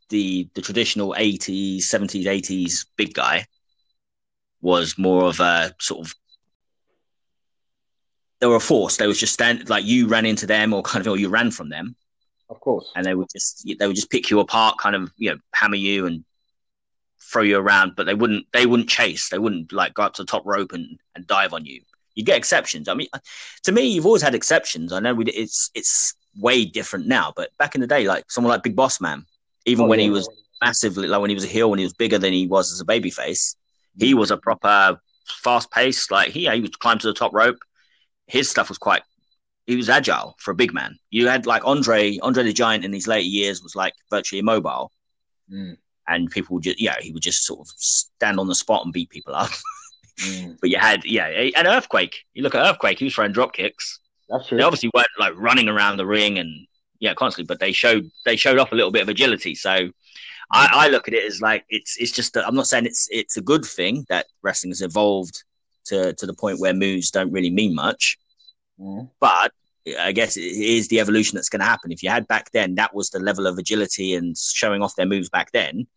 the 0.09 0.49
the 0.55 0.61
traditional 0.61 1.13
eighties, 1.17 1.89
seventies, 1.89 2.25
eighties 2.25 2.87
big 2.97 3.13
guy 3.13 3.45
was 4.61 4.97
more 4.97 5.25
of 5.25 5.39
a 5.39 5.73
sort 5.79 6.07
of 6.07 6.15
they 8.43 8.47
were 8.47 8.57
a 8.57 8.59
force. 8.59 8.97
They 8.97 9.07
was 9.07 9.17
just 9.17 9.31
stand 9.31 9.69
like 9.69 9.85
you 9.85 10.05
ran 10.05 10.25
into 10.25 10.45
them 10.45 10.73
or 10.73 10.81
kind 10.83 11.07
of 11.07 11.13
or 11.13 11.17
you 11.17 11.29
ran 11.29 11.49
from 11.49 11.69
them, 11.69 11.95
Of 12.49 12.59
course. 12.59 12.91
and 12.93 13.05
they 13.05 13.15
would 13.15 13.29
just 13.31 13.65
they 13.79 13.87
would 13.87 13.95
just 13.95 14.09
pick 14.09 14.29
you 14.29 14.41
apart, 14.41 14.77
kind 14.77 14.97
of 14.97 15.13
you 15.15 15.31
know 15.31 15.37
hammer 15.53 15.77
you 15.77 16.05
and 16.07 16.25
throw 17.21 17.41
you 17.41 17.57
around, 17.57 17.93
but 17.95 18.05
they 18.05 18.13
wouldn't 18.13 18.45
they 18.51 18.65
wouldn't 18.65 18.89
chase. 18.89 19.29
They 19.29 19.39
wouldn't 19.39 19.71
like 19.71 19.93
go 19.93 20.03
up 20.03 20.15
to 20.15 20.23
the 20.23 20.25
top 20.25 20.41
rope 20.45 20.73
and, 20.73 20.99
and 21.15 21.25
dive 21.25 21.53
on 21.53 21.63
you. 21.65 21.83
You 22.15 22.25
get 22.25 22.35
exceptions. 22.35 22.89
I 22.89 22.95
mean, 22.95 23.07
to 23.63 23.71
me, 23.71 23.87
you've 23.87 24.05
always 24.05 24.21
had 24.21 24.35
exceptions. 24.35 24.91
I 24.91 24.99
know 24.99 25.13
we, 25.13 25.23
it's 25.27 25.71
it's 25.73 26.13
way 26.37 26.65
different 26.65 27.07
now, 27.07 27.31
but 27.33 27.49
back 27.57 27.75
in 27.75 27.81
the 27.81 27.87
day, 27.87 28.09
like 28.09 28.29
someone 28.29 28.51
like 28.51 28.63
Big 28.63 28.75
Boss 28.75 28.99
Man, 28.99 29.25
even 29.65 29.85
Oh, 29.85 29.87
when 29.87 29.99
yeah. 29.99 30.05
he 30.07 30.11
was 30.11 30.27
massively 30.61 31.07
like 31.07 31.21
when 31.21 31.29
he 31.29 31.35
was 31.35 31.45
a 31.45 31.47
heel, 31.47 31.69
when 31.69 31.79
he 31.79 31.85
was 31.85 31.93
bigger 31.93 32.17
than 32.17 32.33
he 32.33 32.45
was 32.45 32.73
as 32.73 32.81
a 32.81 32.85
babyface, 32.85 33.55
he 33.97 34.09
mm-hmm. 34.09 34.19
was 34.19 34.31
a 34.31 34.37
proper 34.37 34.99
fast 35.27 35.71
paced. 35.71 36.11
Like 36.11 36.31
he 36.31 36.49
he 36.49 36.59
would 36.59 36.77
climb 36.79 36.99
to 36.99 37.07
the 37.07 37.13
top 37.13 37.33
rope. 37.33 37.57
His 38.33 38.49
stuff 38.49 38.69
was 38.69 38.79
quite. 38.79 39.03
He 39.67 39.75
was 39.75 39.89
agile 39.89 40.35
for 40.39 40.51
a 40.51 40.55
big 40.55 40.73
man. 40.73 40.97
You 41.09 41.27
had 41.27 41.45
like 41.45 41.63
Andre 41.65 42.17
Andre 42.21 42.43
the 42.43 42.51
Giant 42.51 42.83
in 42.83 42.91
his 42.91 43.07
later 43.07 43.27
years 43.27 43.61
was 43.61 43.75
like 43.75 43.93
virtually 44.09 44.39
immobile, 44.39 44.91
Mm, 45.51 45.77
and 46.07 46.31
people 46.31 46.55
would 46.55 46.63
just 46.63 46.81
yeah 46.81 46.95
he 46.99 47.11
would 47.11 47.21
just 47.21 47.43
sort 47.43 47.59
of 47.59 47.67
stand 47.77 48.39
on 48.39 48.47
the 48.47 48.55
spot 48.55 48.83
and 48.83 48.93
beat 48.93 49.09
people 49.09 49.35
up. 49.35 49.51
mm. 50.21 50.57
but 50.59 50.69
you 50.69 50.77
had 50.79 51.05
yeah 51.05 51.27
an 51.27 51.67
earthquake. 51.67 52.15
You 52.33 52.43
look 52.43 52.55
at 52.55 52.65
earthquake. 52.67 52.97
He 52.99 53.05
was 53.05 53.13
throwing 53.13 53.33
drop 53.33 53.53
kicks 53.53 53.99
That's 54.29 54.47
true. 54.47 54.57
they 54.57 54.63
obviously 54.63 54.89
weren't 54.95 55.07
like 55.19 55.33
running 55.37 55.69
around 55.69 55.97
the 55.97 56.05
ring 56.07 56.39
and 56.39 56.67
yeah 56.99 57.13
constantly 57.13 57.47
but 57.47 57.59
they 57.59 57.71
showed 57.71 58.09
they 58.25 58.35
showed 58.35 58.57
off 58.57 58.71
a 58.71 58.75
little 58.75 58.91
bit 58.91 59.01
of 59.03 59.09
agility 59.09 59.53
so 59.55 59.89
I, 60.51 60.69
I 60.71 60.87
look 60.89 61.07
at 61.07 61.13
it 61.13 61.25
as 61.25 61.41
like 61.41 61.65
it's 61.69 61.97
it's 61.97 62.11
just 62.11 62.33
that 62.33 62.47
i'm 62.47 62.55
not 62.55 62.67
saying 62.67 62.85
it's 62.85 63.07
it's 63.11 63.35
a 63.37 63.41
good 63.41 63.65
thing 63.65 64.05
that 64.07 64.27
wrestling 64.41 64.71
has 64.71 64.81
evolved 64.81 65.43
to 65.85 66.13
to 66.13 66.25
the 66.25 66.33
point 66.33 66.59
where 66.59 66.73
moves 66.73 67.11
don't 67.11 67.31
really 67.31 67.49
mean 67.49 67.75
much 67.75 68.17
Mm. 68.83 69.09
but 69.19 69.51
i 69.99 70.11
guess 70.11 70.35
it 70.35 70.41
is 70.41 70.89
the 70.89 70.99
evolution 70.99 71.35
that's 71.37 71.49
going 71.49 71.61
to 71.61 71.65
happen 71.65 71.91
if 71.91 72.03
you 72.03 72.09
had 72.09 72.27
back 72.27 72.51
then 72.51 72.75
that 72.75 72.93
was 72.93 73.09
the 73.09 73.19
level 73.19 73.47
of 73.47 73.57
agility 73.57 74.13
and 74.15 74.37
showing 74.37 74.81
off 74.83 74.95
their 74.95 75.05
moves 75.05 75.29
back 75.29 75.51
then 75.53 75.87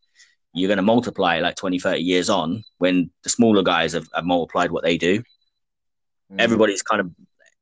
you're 0.55 0.68
going 0.68 0.77
to 0.77 0.83
multiply 0.83 1.40
like 1.40 1.57
20 1.57 1.79
30 1.81 2.01
years 2.01 2.31
on 2.31 2.62
when 2.79 3.11
the 3.25 3.29
smaller 3.29 3.62
guys 3.62 3.92
have, 3.92 4.07
have 4.14 4.25
multiplied 4.25 4.70
what 4.70 4.85
they 4.85 4.96
do 4.96 5.22
Mm. 6.33 6.40
everybody's 6.40 6.83
kind 6.83 7.01
of 7.01 7.11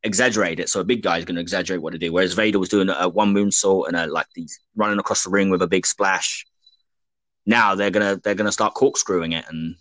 exaggerated 0.05 0.61
it. 0.61 0.69
So 0.69 0.81
a 0.81 0.85
big 0.85 1.03
guy 1.03 1.19
is 1.19 1.25
going 1.25 1.35
to 1.35 1.41
exaggerate 1.43 1.83
what 1.83 1.93
they 1.93 1.99
do. 1.99 2.13
Whereas 2.13 2.35
Vader 2.35 2.59
was 2.59 2.71
doing 2.71 2.89
a 2.89 3.09
one 3.09 3.35
moonsault 3.35 3.89
and 3.89 3.97
a, 3.97 4.07
like 4.07 4.27
these 4.35 4.61
running 4.77 4.99
across 4.99 5.25
the 5.25 5.31
ring 5.31 5.51
with 5.51 5.63
a 5.63 5.67
big 5.67 5.87
splash. 5.87 6.47
Now 7.47 7.75
they're 7.75 7.91
gonna 7.91 8.19
they're 8.25 8.35
gonna 8.35 8.53
start 8.53 8.73
corkscrewing 8.73 9.33
it 9.33 9.45
and 9.49 9.77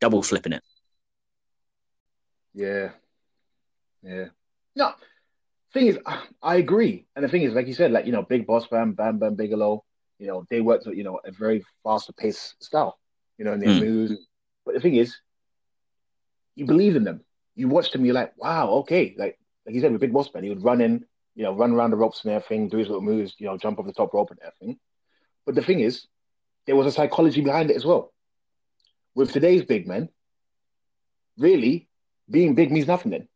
double 0.00 0.22
flipping 0.22 0.52
it. 0.52 0.62
Yeah. 2.54 2.90
Yeah. 4.02 4.26
No. 4.76 4.92
Thing 5.72 5.86
is, 5.88 5.98
I- 6.06 6.26
I 6.42 6.56
agree. 6.56 7.06
And 7.14 7.24
the 7.24 7.28
thing 7.28 7.42
is, 7.42 7.52
like 7.52 7.66
you 7.66 7.74
said, 7.74 7.92
like, 7.92 8.06
you 8.06 8.12
know, 8.12 8.22
Big 8.22 8.46
Boss 8.46 8.66
Bam, 8.66 8.92
Bam 8.92 9.18
Bam 9.18 9.34
Bigelow, 9.34 9.84
you 10.18 10.26
know, 10.26 10.46
they 10.50 10.60
worked 10.60 10.86
with, 10.86 10.96
you 10.96 11.04
know, 11.04 11.20
a 11.24 11.30
very 11.30 11.64
faster 11.82 12.12
paced 12.12 12.62
style, 12.62 12.98
you 13.36 13.44
know, 13.44 13.52
in 13.52 13.60
their 13.60 13.70
Mm. 13.70 13.80
moves. 13.80 14.26
But 14.64 14.74
the 14.74 14.80
thing 14.80 14.94
is, 14.94 15.20
you 16.54 16.64
believe 16.64 16.96
in 16.96 17.04
them. 17.04 17.24
You 17.54 17.68
watch 17.68 17.90
them, 17.90 18.04
you're 18.04 18.14
like, 18.14 18.36
wow, 18.36 18.70
okay. 18.80 19.14
Like, 19.16 19.38
like 19.66 19.74
you 19.74 19.80
said 19.80 19.92
with 19.92 20.00
Big 20.00 20.12
Boss 20.12 20.32
Man, 20.32 20.42
he 20.42 20.48
would 20.48 20.64
run 20.64 20.80
in, 20.80 21.06
you 21.34 21.42
know, 21.44 21.54
run 21.54 21.72
around 21.72 21.90
the 21.90 21.96
ropes 21.96 22.24
and 22.24 22.32
everything, 22.32 22.68
do 22.68 22.78
his 22.78 22.88
little 22.88 23.02
moves, 23.02 23.34
you 23.38 23.46
know, 23.46 23.56
jump 23.58 23.78
off 23.78 23.86
the 23.86 23.92
top 23.92 24.14
rope 24.14 24.30
and 24.30 24.40
everything. 24.40 24.78
But 25.44 25.54
the 25.54 25.62
thing 25.62 25.80
is, 25.80 26.06
there 26.66 26.76
was 26.76 26.86
a 26.86 26.92
psychology 26.92 27.40
behind 27.42 27.70
it 27.70 27.76
as 27.76 27.84
well. 27.84 28.12
With 29.14 29.32
today's 29.32 29.64
big 29.64 29.86
men, 29.86 30.08
really, 31.36 31.88
being 32.30 32.54
big 32.54 32.70
means 32.72 32.86
nothing 32.86 33.10
then. 33.12 33.28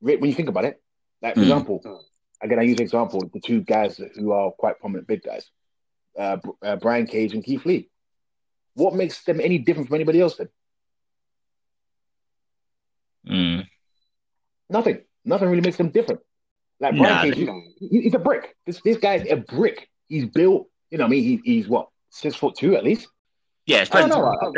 Re- 0.00 0.16
When 0.16 0.30
you 0.30 0.34
think 0.36 0.48
about 0.48 0.64
it, 0.64 0.82
like 1.22 1.34
for 1.34 1.40
Hmm. 1.40 1.44
example, 1.44 2.04
again, 2.42 2.58
I 2.58 2.62
use 2.62 2.78
an 2.78 2.82
example 2.82 3.20
the 3.32 3.40
two 3.40 3.60
guys 3.60 3.98
who 4.16 4.32
are 4.32 4.50
quite 4.52 4.78
prominent 4.78 5.06
big 5.06 5.22
guys, 5.22 5.50
uh, 6.18 6.38
uh, 6.62 6.76
Brian 6.76 7.06
Cage 7.06 7.34
and 7.34 7.44
Keith 7.44 7.64
Lee. 7.66 7.90
What 8.74 8.94
makes 8.94 9.22
them 9.24 9.40
any 9.40 9.58
different 9.58 9.88
from 9.88 9.96
anybody 9.96 10.20
else 10.20 10.36
then? 10.36 10.48
Mm. 13.28 13.66
Nothing. 14.70 15.02
Nothing 15.24 15.48
really 15.48 15.60
makes 15.60 15.76
them 15.76 15.90
different. 15.90 16.20
Like 16.78 16.94
Nah, 16.94 17.02
Brian 17.02 17.34
Cage, 17.34 17.48
he- 17.78 18.02
he's 18.02 18.14
a 18.14 18.18
brick. 18.18 18.56
This 18.64 18.80
this 18.82 18.96
guy's 18.96 19.28
a 19.30 19.36
brick. 19.36 19.88
He's 20.08 20.24
built. 20.26 20.68
You 20.90 20.98
know, 20.98 21.04
what 21.04 21.08
I 21.08 21.10
mean, 21.10 21.24
he, 21.24 21.40
he's 21.44 21.68
what 21.68 21.88
six 22.08 22.34
foot 22.36 22.56
two 22.56 22.74
at 22.74 22.84
least. 22.84 23.06
Yeah, 23.66 23.82
it's 23.82 23.94
I 23.94 24.00
don't 24.00 24.08
know. 24.08 24.54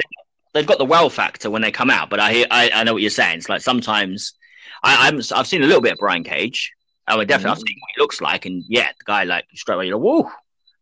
they've 0.54 0.66
got 0.66 0.78
the 0.78 0.84
wow 0.84 1.08
factor 1.08 1.50
when 1.50 1.62
they 1.62 1.72
come 1.72 1.90
out, 1.90 2.08
but 2.10 2.20
I 2.20 2.32
hear 2.32 2.46
I, 2.50 2.70
I 2.72 2.84
know 2.84 2.92
what 2.92 3.02
you're 3.02 3.10
saying. 3.10 3.38
It's 3.38 3.48
like 3.48 3.60
sometimes 3.60 4.34
I, 4.82 5.08
I'm 5.08 5.20
I've 5.34 5.46
seen 5.46 5.62
a 5.62 5.66
little 5.66 5.82
bit 5.82 5.92
of 5.92 5.98
Brian 5.98 6.24
Cage. 6.24 6.72
I 7.06 7.16
mean, 7.16 7.26
definitely 7.26 7.50
I've 7.52 7.58
seen 7.58 7.76
what 7.80 7.90
he 7.96 8.00
looks 8.00 8.20
like, 8.20 8.46
and 8.46 8.64
yeah, 8.68 8.88
the 8.98 9.04
guy 9.04 9.24
like 9.24 9.44
straight 9.54 9.74
away, 9.76 9.86
you're 9.86 9.96
like, 9.96 10.04
whoa, 10.04 10.22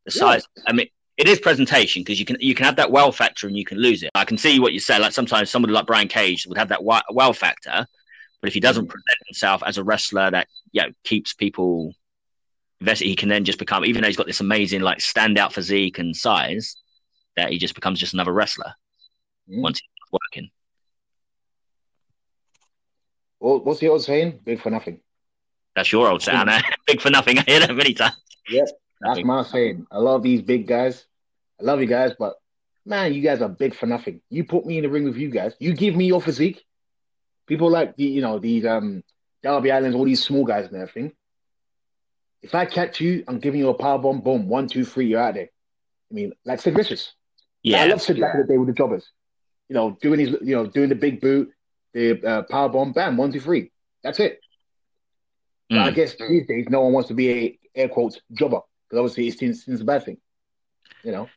the 0.04 0.12
Yeah. 0.14 0.20
size. 0.20 0.46
I 0.66 0.72
mean, 0.72 0.88
it 1.16 1.28
is 1.28 1.38
presentation 1.40 2.02
because 2.02 2.18
you 2.18 2.24
can 2.26 2.36
you 2.40 2.54
can 2.54 2.64
have 2.66 2.76
that 2.76 2.90
wow 2.90 3.10
factor 3.10 3.46
and 3.46 3.56
you 3.56 3.64
can 3.64 3.78
lose 3.78 4.02
it. 4.02 4.10
I 4.14 4.24
can 4.24 4.38
see 4.38 4.60
what 4.60 4.72
you 4.72 4.80
say. 4.80 4.98
Like 4.98 5.12
sometimes 5.12 5.50
somebody 5.50 5.72
like 5.72 5.86
Brian 5.86 6.08
Cage 6.08 6.46
would 6.46 6.58
have 6.58 6.68
that 6.68 6.82
wow, 6.84 7.32
factor, 7.32 7.86
but 8.40 8.48
if 8.48 8.54
he 8.54 8.60
doesn't 8.60 8.86
present 8.86 9.18
himself 9.28 9.62
as 9.66 9.78
a 9.78 9.84
wrestler 9.84 10.30
that 10.30 10.48
you 10.72 10.82
know 10.82 10.88
keeps 11.04 11.34
people 11.34 11.92
invested, 12.80 13.06
he 13.06 13.16
can 13.16 13.28
then 13.28 13.44
just 13.44 13.58
become 13.58 13.84
even 13.84 14.02
though 14.02 14.08
he's 14.08 14.16
got 14.16 14.26
this 14.26 14.40
amazing 14.40 14.80
like 14.80 14.98
standout 14.98 15.52
physique 15.52 15.98
and 15.98 16.16
size, 16.16 16.76
that 17.36 17.50
he 17.50 17.58
just 17.58 17.74
becomes 17.74 17.98
just 18.00 18.14
another 18.14 18.32
wrestler 18.32 18.74
Mm. 19.50 19.62
once 19.62 19.80
he's 19.80 20.12
working. 20.12 20.50
Well, 23.28 23.29
what's 23.40 23.80
the 23.80 23.88
old 23.88 24.02
saying? 24.04 24.40
Big 24.44 24.60
for 24.60 24.70
nothing. 24.70 25.00
That's 25.74 25.90
your 25.92 26.08
old 26.08 26.22
saying. 26.22 26.48
eh? 26.48 26.60
Big 26.86 27.00
for 27.00 27.10
nothing. 27.10 27.38
I 27.38 27.42
hear 27.46 27.60
that 27.60 27.74
many 27.74 27.94
times. 27.94 28.16
Yeah, 28.48 28.64
That's 29.00 29.22
my 29.24 29.42
saying. 29.42 29.86
I 29.90 29.98
love 29.98 30.22
these 30.22 30.42
big 30.42 30.66
guys. 30.66 31.06
I 31.60 31.64
love 31.64 31.80
you 31.80 31.86
guys, 31.86 32.12
but 32.18 32.34
man, 32.84 33.12
you 33.14 33.22
guys 33.22 33.40
are 33.42 33.48
big 33.48 33.74
for 33.74 33.86
nothing. 33.86 34.20
You 34.30 34.44
put 34.44 34.66
me 34.66 34.78
in 34.78 34.82
the 34.84 34.90
ring 34.90 35.04
with 35.04 35.16
you 35.16 35.30
guys. 35.30 35.54
You 35.58 35.72
give 35.74 35.94
me 35.94 36.06
your 36.06 36.20
physique. 36.20 36.64
People 37.46 37.70
like 37.70 37.96
the, 37.96 38.04
you 38.04 38.20
know, 38.20 38.38
these 38.38 38.64
um 38.66 39.02
Derby 39.42 39.70
Islands, 39.72 39.96
all 39.96 40.04
these 40.04 40.22
small 40.22 40.44
guys 40.44 40.66
and 40.66 40.76
everything. 40.76 41.12
If 42.42 42.54
I 42.54 42.64
catch 42.64 43.00
you, 43.00 43.24
I'm 43.28 43.38
giving 43.38 43.60
you 43.60 43.68
a 43.68 43.74
power 43.74 43.98
bomb. 43.98 44.20
Boom, 44.20 44.48
one, 44.48 44.66
two, 44.68 44.84
three, 44.84 45.06
you're 45.06 45.20
out 45.20 45.34
there. 45.34 45.50
I 46.10 46.14
mean, 46.14 46.32
like 46.44 46.60
Sid 46.60 46.74
Vicious. 46.74 47.12
I 47.82 47.86
love 47.86 48.00
Sid 48.02 48.18
back 48.20 48.34
in 48.34 48.40
the 48.40 48.46
day 48.46 48.58
with 48.58 48.68
the 48.68 48.74
jobbers. 48.74 49.08
You 49.68 49.74
know, 49.74 49.96
doing 50.02 50.18
his, 50.20 50.30
you 50.42 50.56
know, 50.56 50.66
doing 50.66 50.88
the 50.88 50.94
big 50.94 51.20
boot, 51.20 51.50
the 51.92 52.22
uh, 52.24 52.42
power 52.42 52.68
bomb, 52.68 52.92
bam, 52.92 53.16
one, 53.16 53.32
two, 53.32 53.40
three. 53.40 53.70
That's 54.02 54.20
it. 54.20 54.40
But 55.68 55.78
I 55.78 55.90
Mm. 55.90 55.94
guess 55.94 56.14
these 56.16 56.46
days, 56.46 56.66
no 56.68 56.80
one 56.82 56.92
wants 56.92 57.08
to 57.08 57.14
be 57.14 57.30
a 57.30 57.58
air 57.74 57.88
quotes 57.88 58.20
jobber 58.32 58.60
because 58.88 58.98
obviously 59.00 59.28
it's 59.28 59.38
seen, 59.38 59.54
seen 59.54 59.74
as 59.74 59.80
a 59.80 59.84
bad 59.84 60.04
thing. 60.04 60.18
You 61.04 61.12
know, 61.12 61.30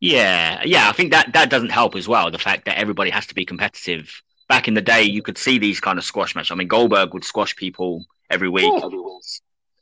Yeah. 0.00 0.62
Yeah. 0.64 0.88
I 0.88 0.92
think 0.92 1.12
that 1.12 1.32
that 1.32 1.50
doesn't 1.50 1.70
help 1.70 1.94
as 1.96 2.08
well. 2.08 2.30
The 2.30 2.38
fact 2.38 2.64
that 2.66 2.78
everybody 2.78 3.10
has 3.10 3.26
to 3.28 3.34
be 3.34 3.44
competitive. 3.44 4.22
Back 4.48 4.66
in 4.66 4.74
the 4.74 4.80
day, 4.82 5.02
you 5.02 5.22
could 5.22 5.36
see 5.38 5.58
these 5.58 5.78
kind 5.80 5.98
of 5.98 6.04
squash 6.04 6.34
matches. 6.34 6.50
I 6.50 6.54
mean, 6.54 6.68
Goldberg 6.68 7.12
would 7.12 7.24
squash 7.24 7.54
people 7.54 8.04
every 8.30 8.48
week. 8.48 8.72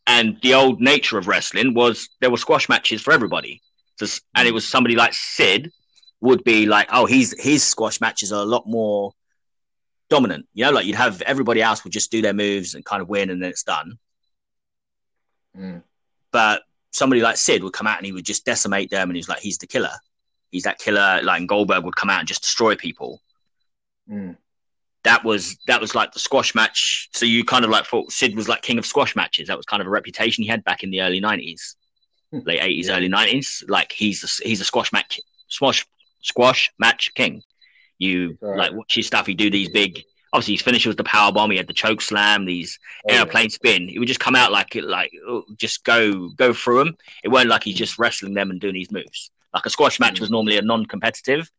And 0.07 0.39
the 0.43 0.55
old 0.55 0.81
nature 0.81 1.19
of 1.19 1.27
wrestling 1.29 1.75
was 1.75 2.09
there 2.21 2.31
were 2.31 2.37
squash 2.37 2.69
matches 2.69 3.01
for 3.03 3.13
everybody. 3.13 3.63
Just, 3.99 4.23
and 4.35 4.47
it 4.47 4.53
was 4.53 4.67
somebody 4.67 4.95
like 4.97 5.15
Sid 5.15 5.73
would 6.21 6.45
be 6.45 6.67
like, 6.67 6.89
oh, 6.93 7.07
he's 7.07 7.39
his 7.41 7.65
squash 7.65 8.01
matches 8.01 8.33
are 8.33 8.43
a 8.43 8.47
lot 8.47 8.67
more 8.67 9.13
dominant. 10.09 10.47
You 10.55 10.65
know, 10.65 10.71
like 10.73 10.87
you'd 10.87 10.97
have 10.97 11.23
everybody 11.23 11.63
else 11.63 11.85
would 11.85 11.93
just 11.93 12.11
do 12.11 12.23
their 12.23 12.35
moves 12.35 12.75
and 12.75 12.85
kind 12.85 13.03
of 13.03 13.09
win, 13.09 13.31
and 13.31 13.43
then 13.43 13.51
it's 13.51 13.63
done. 13.63 13.99
Mm. 15.57 15.83
But 16.33 16.63
somebody 16.91 17.23
like 17.23 17.37
Sid 17.37 17.63
would 17.63 17.73
come 17.73 17.87
out 17.87 17.99
and 17.99 18.07
he 18.07 18.13
would 18.13 18.25
just 18.25 18.45
decimate 18.45 18.91
them, 18.91 19.09
and 19.11 19.17
he's 19.17 19.29
like, 19.29 19.41
he's 19.41 19.59
the 19.59 19.67
killer. 19.67 19.93
He's 20.51 20.65
that 20.65 20.79
killer. 20.79 21.21
Like 21.23 21.41
and 21.41 21.49
Goldberg 21.49 21.85
would 21.85 21.97
come 21.97 22.11
out 22.11 22.21
and 22.21 22.29
just 22.29 22.43
destroy 22.43 22.77
people. 22.77 23.21
Mm. 24.11 24.37
That 25.05 25.25
was 25.25 25.57
that 25.67 25.81
was 25.81 25.95
like 25.95 26.13
the 26.13 26.19
squash 26.19 26.55
match. 26.55 27.09
So 27.13 27.27
you 27.27 27.45
kind 27.45 27.65
of 27.65 27.71
like 27.71 27.87
thought 27.87 28.11
Sid 28.13 28.35
was 28.35 28.49
like 28.49 28.63
king 28.63 28.79
of 28.79 28.87
squash 28.87 29.15
matches. 29.15 29.49
That 29.49 29.57
was 29.57 29.67
kind 29.67 29.81
of 29.81 29.87
a 29.87 29.91
reputation 29.91 30.43
he 30.43 30.49
had 30.51 30.65
back 30.65 30.83
in 30.83 30.91
the 30.91 31.03
early 31.03 31.21
nineties, 31.21 31.77
Hmm. 32.33 32.41
late 32.45 32.61
eighties, 32.63 32.91
early 32.91 33.09
nineties. 33.09 33.63
Like 33.69 33.93
he's 33.93 34.25
a, 34.25 34.49
he's 34.49 34.61
a 34.61 34.65
squash 34.65 34.93
match 34.93 35.21
squash 35.49 35.87
squash 36.23 36.73
match 36.79 37.15
king. 37.15 37.43
You 37.99 38.37
Right. 38.41 38.59
like 38.59 38.73
watch 38.73 38.95
his 38.95 39.07
stuff. 39.07 39.27
He 39.27 39.35
do 39.35 39.51
these 39.51 39.69
big. 39.71 40.03
Obviously, 40.33 40.55
his 40.55 40.63
finisher 40.63 40.89
was 40.89 40.97
the 40.97 41.05
power 41.05 41.33
bomb. 41.33 41.51
He 41.51 41.57
had 41.57 41.67
the 41.67 41.73
choke 41.73 42.01
slam. 42.03 42.45
These 42.45 42.79
Oh, 43.09 43.13
yeah. 43.13 43.21
airplane 43.21 43.49
spin. 43.51 43.89
He 43.89 43.99
would 43.99 44.09
just 44.09 44.21
come 44.21 44.35
out 44.37 44.53
like 44.53 44.77
it, 44.77 44.85
like 44.85 45.13
oh, 45.27 45.45
just 45.57 45.85
go 45.85 46.29
go 46.31 46.53
through 46.53 46.85
them. 46.85 46.97
It 47.25 47.29
weren't 47.29 47.49
like 47.49 47.65
he's 47.65 47.77
just 47.77 47.99
wrestling 47.99 48.35
them 48.35 48.51
and 48.51 48.61
doing 48.61 48.75
these 48.75 48.91
moves. 48.91 49.31
Like 49.55 49.65
a 49.67 49.71
squash 49.71 49.99
match 49.99 50.17
Mm. 50.17 50.21
was 50.21 50.31
normally 50.31 50.59
a 50.59 50.63
non-competitive. 50.63 51.51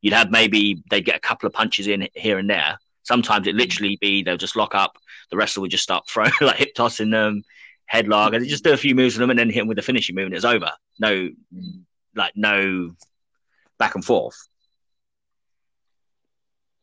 You'd 0.00 0.14
have 0.14 0.30
maybe 0.30 0.82
they'd 0.90 1.04
get 1.04 1.16
a 1.16 1.20
couple 1.20 1.46
of 1.46 1.52
punches 1.52 1.86
in 1.86 2.08
here 2.14 2.38
and 2.38 2.48
there. 2.50 2.78
Sometimes 3.04 3.46
it 3.46 3.54
literally 3.54 3.96
be 4.00 4.22
they'll 4.22 4.36
just 4.36 4.56
lock 4.56 4.74
up. 4.74 4.96
The 5.30 5.36
wrestler 5.36 5.60
would 5.60 5.70
just 5.70 5.84
start 5.84 6.06
throwing 6.08 6.32
like 6.40 6.56
hip 6.56 6.74
tossing 6.74 7.10
them, 7.10 7.44
headlock, 7.92 8.34
and 8.34 8.46
just 8.48 8.64
do 8.64 8.72
a 8.72 8.76
few 8.76 8.94
moves 8.94 9.14
with 9.14 9.20
them 9.20 9.30
and 9.30 9.38
then 9.38 9.48
hit 9.50 9.60
him 9.60 9.68
with 9.68 9.76
the 9.76 9.82
finishing 9.82 10.16
move 10.16 10.26
and 10.26 10.34
it's 10.34 10.44
over. 10.44 10.72
No, 10.98 11.28
Mm. 11.54 11.82
like 12.16 12.32
no 12.36 12.94
back 13.78 13.94
and 13.94 14.04
forth. 14.04 14.47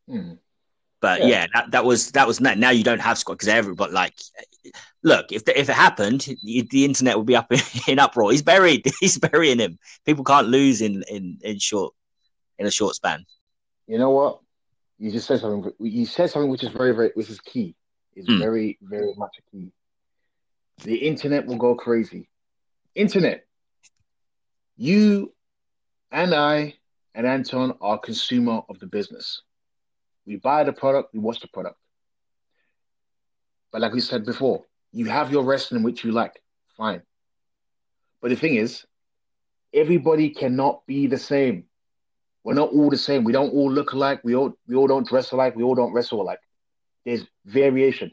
Mm. 0.10 0.40
But 1.02 1.22
Yeah. 1.22 1.28
yeah, 1.28 1.48
that, 1.54 1.72
that 1.72 1.86
was 1.86 2.12
that 2.12 2.28
was 2.28 2.40
now. 2.40 2.54
Now 2.54 2.70
you 2.72 2.84
don't 2.84 3.02
have 3.02 3.18
squad 3.18 3.36
because 3.36 3.48
everybody 3.48 3.92
like, 3.94 4.14
look, 5.04 5.32
if 5.32 5.46
the, 5.46 5.60
if 5.60 5.70
it 5.70 5.76
happened, 5.76 6.22
the 6.44 6.86
internet 6.86 7.18
would 7.18 7.28
be 7.28 7.36
up 7.36 7.52
in, 7.52 7.60
in 7.88 8.00
uproar. 8.00 8.32
He's 8.32 8.42
buried. 8.42 8.86
He's 9.00 9.18
burying 9.18 9.60
him. 9.60 9.78
People 10.06 10.24
can't 10.24 10.48
lose 10.48 10.82
in 10.82 11.04
in 11.10 11.38
in 11.42 11.60
short 11.60 11.94
in 12.58 12.66
a 12.66 12.72
short 12.72 12.96
span. 12.96 13.26
You 13.88 13.98
know 14.00 14.12
what? 14.12 14.40
You 14.98 15.12
just 15.12 15.28
said 15.28 15.42
something. 15.42 15.72
You 15.80 16.06
said 16.06 16.30
something 16.32 16.50
which 16.50 16.64
is 16.64 16.70
very, 16.70 16.94
very, 16.94 17.12
which 17.14 17.30
is 17.30 17.40
key. 17.42 17.76
It's 18.16 18.28
Mm. 18.30 18.40
very, 18.40 18.78
very 18.82 19.14
much 19.18 19.32
a 19.40 19.52
key. 19.52 19.72
The 20.84 20.96
internet 20.96 21.46
will 21.46 21.58
go 21.58 21.76
crazy. 21.76 22.30
Internet. 22.96 23.46
You 24.78 25.34
and 26.12 26.34
I 26.34 26.76
and 27.14 27.28
Anton 27.28 27.78
are 27.82 27.98
consumer 27.98 28.62
of 28.70 28.80
the 28.80 28.88
business. 28.88 29.42
We 30.26 30.38
buy 30.38 30.64
the 30.64 30.74
product, 30.74 31.14
we 31.14 31.20
watch 31.20 31.40
the 31.40 31.48
product. 31.48 31.78
But 33.72 33.82
like 33.82 33.94
we 33.94 34.00
said 34.00 34.26
before, 34.26 34.64
you 34.92 35.06
have 35.06 35.32
your 35.32 35.44
wrestling 35.44 35.84
which 35.84 36.04
you 36.04 36.12
like, 36.12 36.42
fine. 36.78 37.02
But 38.22 38.30
the 38.30 38.36
thing 38.36 38.56
is, 38.56 38.86
everybody 39.74 40.30
cannot 40.30 40.86
be 40.88 41.08
the 41.08 41.18
same. 41.18 41.66
We're 42.44 42.54
not 42.54 42.70
all 42.70 42.90
the 42.90 42.98
same. 42.98 43.24
We 43.24 43.34
don't 43.34 43.52
all 43.52 43.72
look 43.72 43.94
alike. 43.94 44.22
We 44.24 44.36
all 44.36 44.54
we 44.68 44.76
all 44.76 44.88
don't 44.88 45.08
dress 45.08 45.32
alike. 45.32 45.56
We 45.56 45.64
all 45.64 45.76
don't 45.76 45.94
wrestle 45.94 46.22
alike. 46.22 46.40
There's 47.04 47.26
variation. 47.46 48.12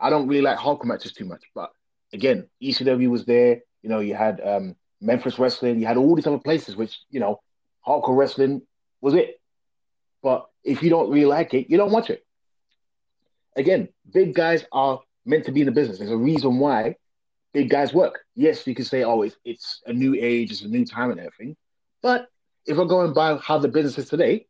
I 0.00 0.10
don't 0.10 0.28
really 0.28 0.42
like 0.42 0.58
hardcore 0.58 0.84
matches 0.84 1.12
too 1.12 1.24
much, 1.24 1.44
but 1.54 1.70
again, 2.12 2.48
ECW 2.62 3.08
was 3.08 3.24
there. 3.24 3.60
You 3.82 3.88
know, 3.88 4.00
you 4.00 4.14
had 4.14 4.40
um, 4.44 4.76
Memphis 5.00 5.38
wrestling. 5.38 5.80
You 5.80 5.86
had 5.86 5.96
all 5.96 6.14
these 6.14 6.26
other 6.26 6.38
places, 6.38 6.76
which 6.76 7.00
you 7.10 7.20
know, 7.20 7.40
hardcore 7.86 8.16
wrestling 8.16 8.62
was 9.00 9.14
it. 9.14 9.40
But 10.26 10.46
if 10.64 10.82
you 10.82 10.90
don't 10.90 11.08
really 11.08 11.26
like 11.26 11.54
it, 11.54 11.70
you 11.70 11.76
don't 11.76 11.92
watch 11.92 12.10
it. 12.10 12.26
Again, 13.54 13.90
big 14.12 14.34
guys 14.34 14.64
are 14.72 14.98
meant 15.24 15.44
to 15.44 15.52
be 15.52 15.60
in 15.60 15.66
the 15.66 15.72
business. 15.72 16.00
There's 16.00 16.10
a 16.10 16.16
reason 16.16 16.58
why 16.58 16.96
big 17.54 17.70
guys 17.70 17.94
work. 17.94 18.24
Yes, 18.34 18.66
you 18.66 18.74
can 18.74 18.84
say, 18.84 19.04
oh, 19.04 19.22
it's, 19.22 19.36
it's 19.44 19.82
a 19.86 19.92
new 19.92 20.16
age, 20.20 20.50
it's 20.50 20.62
a 20.62 20.66
new 20.66 20.84
time 20.84 21.12
and 21.12 21.20
everything. 21.20 21.56
But 22.02 22.26
if 22.66 22.76
we're 22.76 22.86
going 22.86 23.12
by 23.12 23.36
how 23.36 23.58
the 23.58 23.68
business 23.68 23.98
is 23.98 24.10
today, 24.10 24.46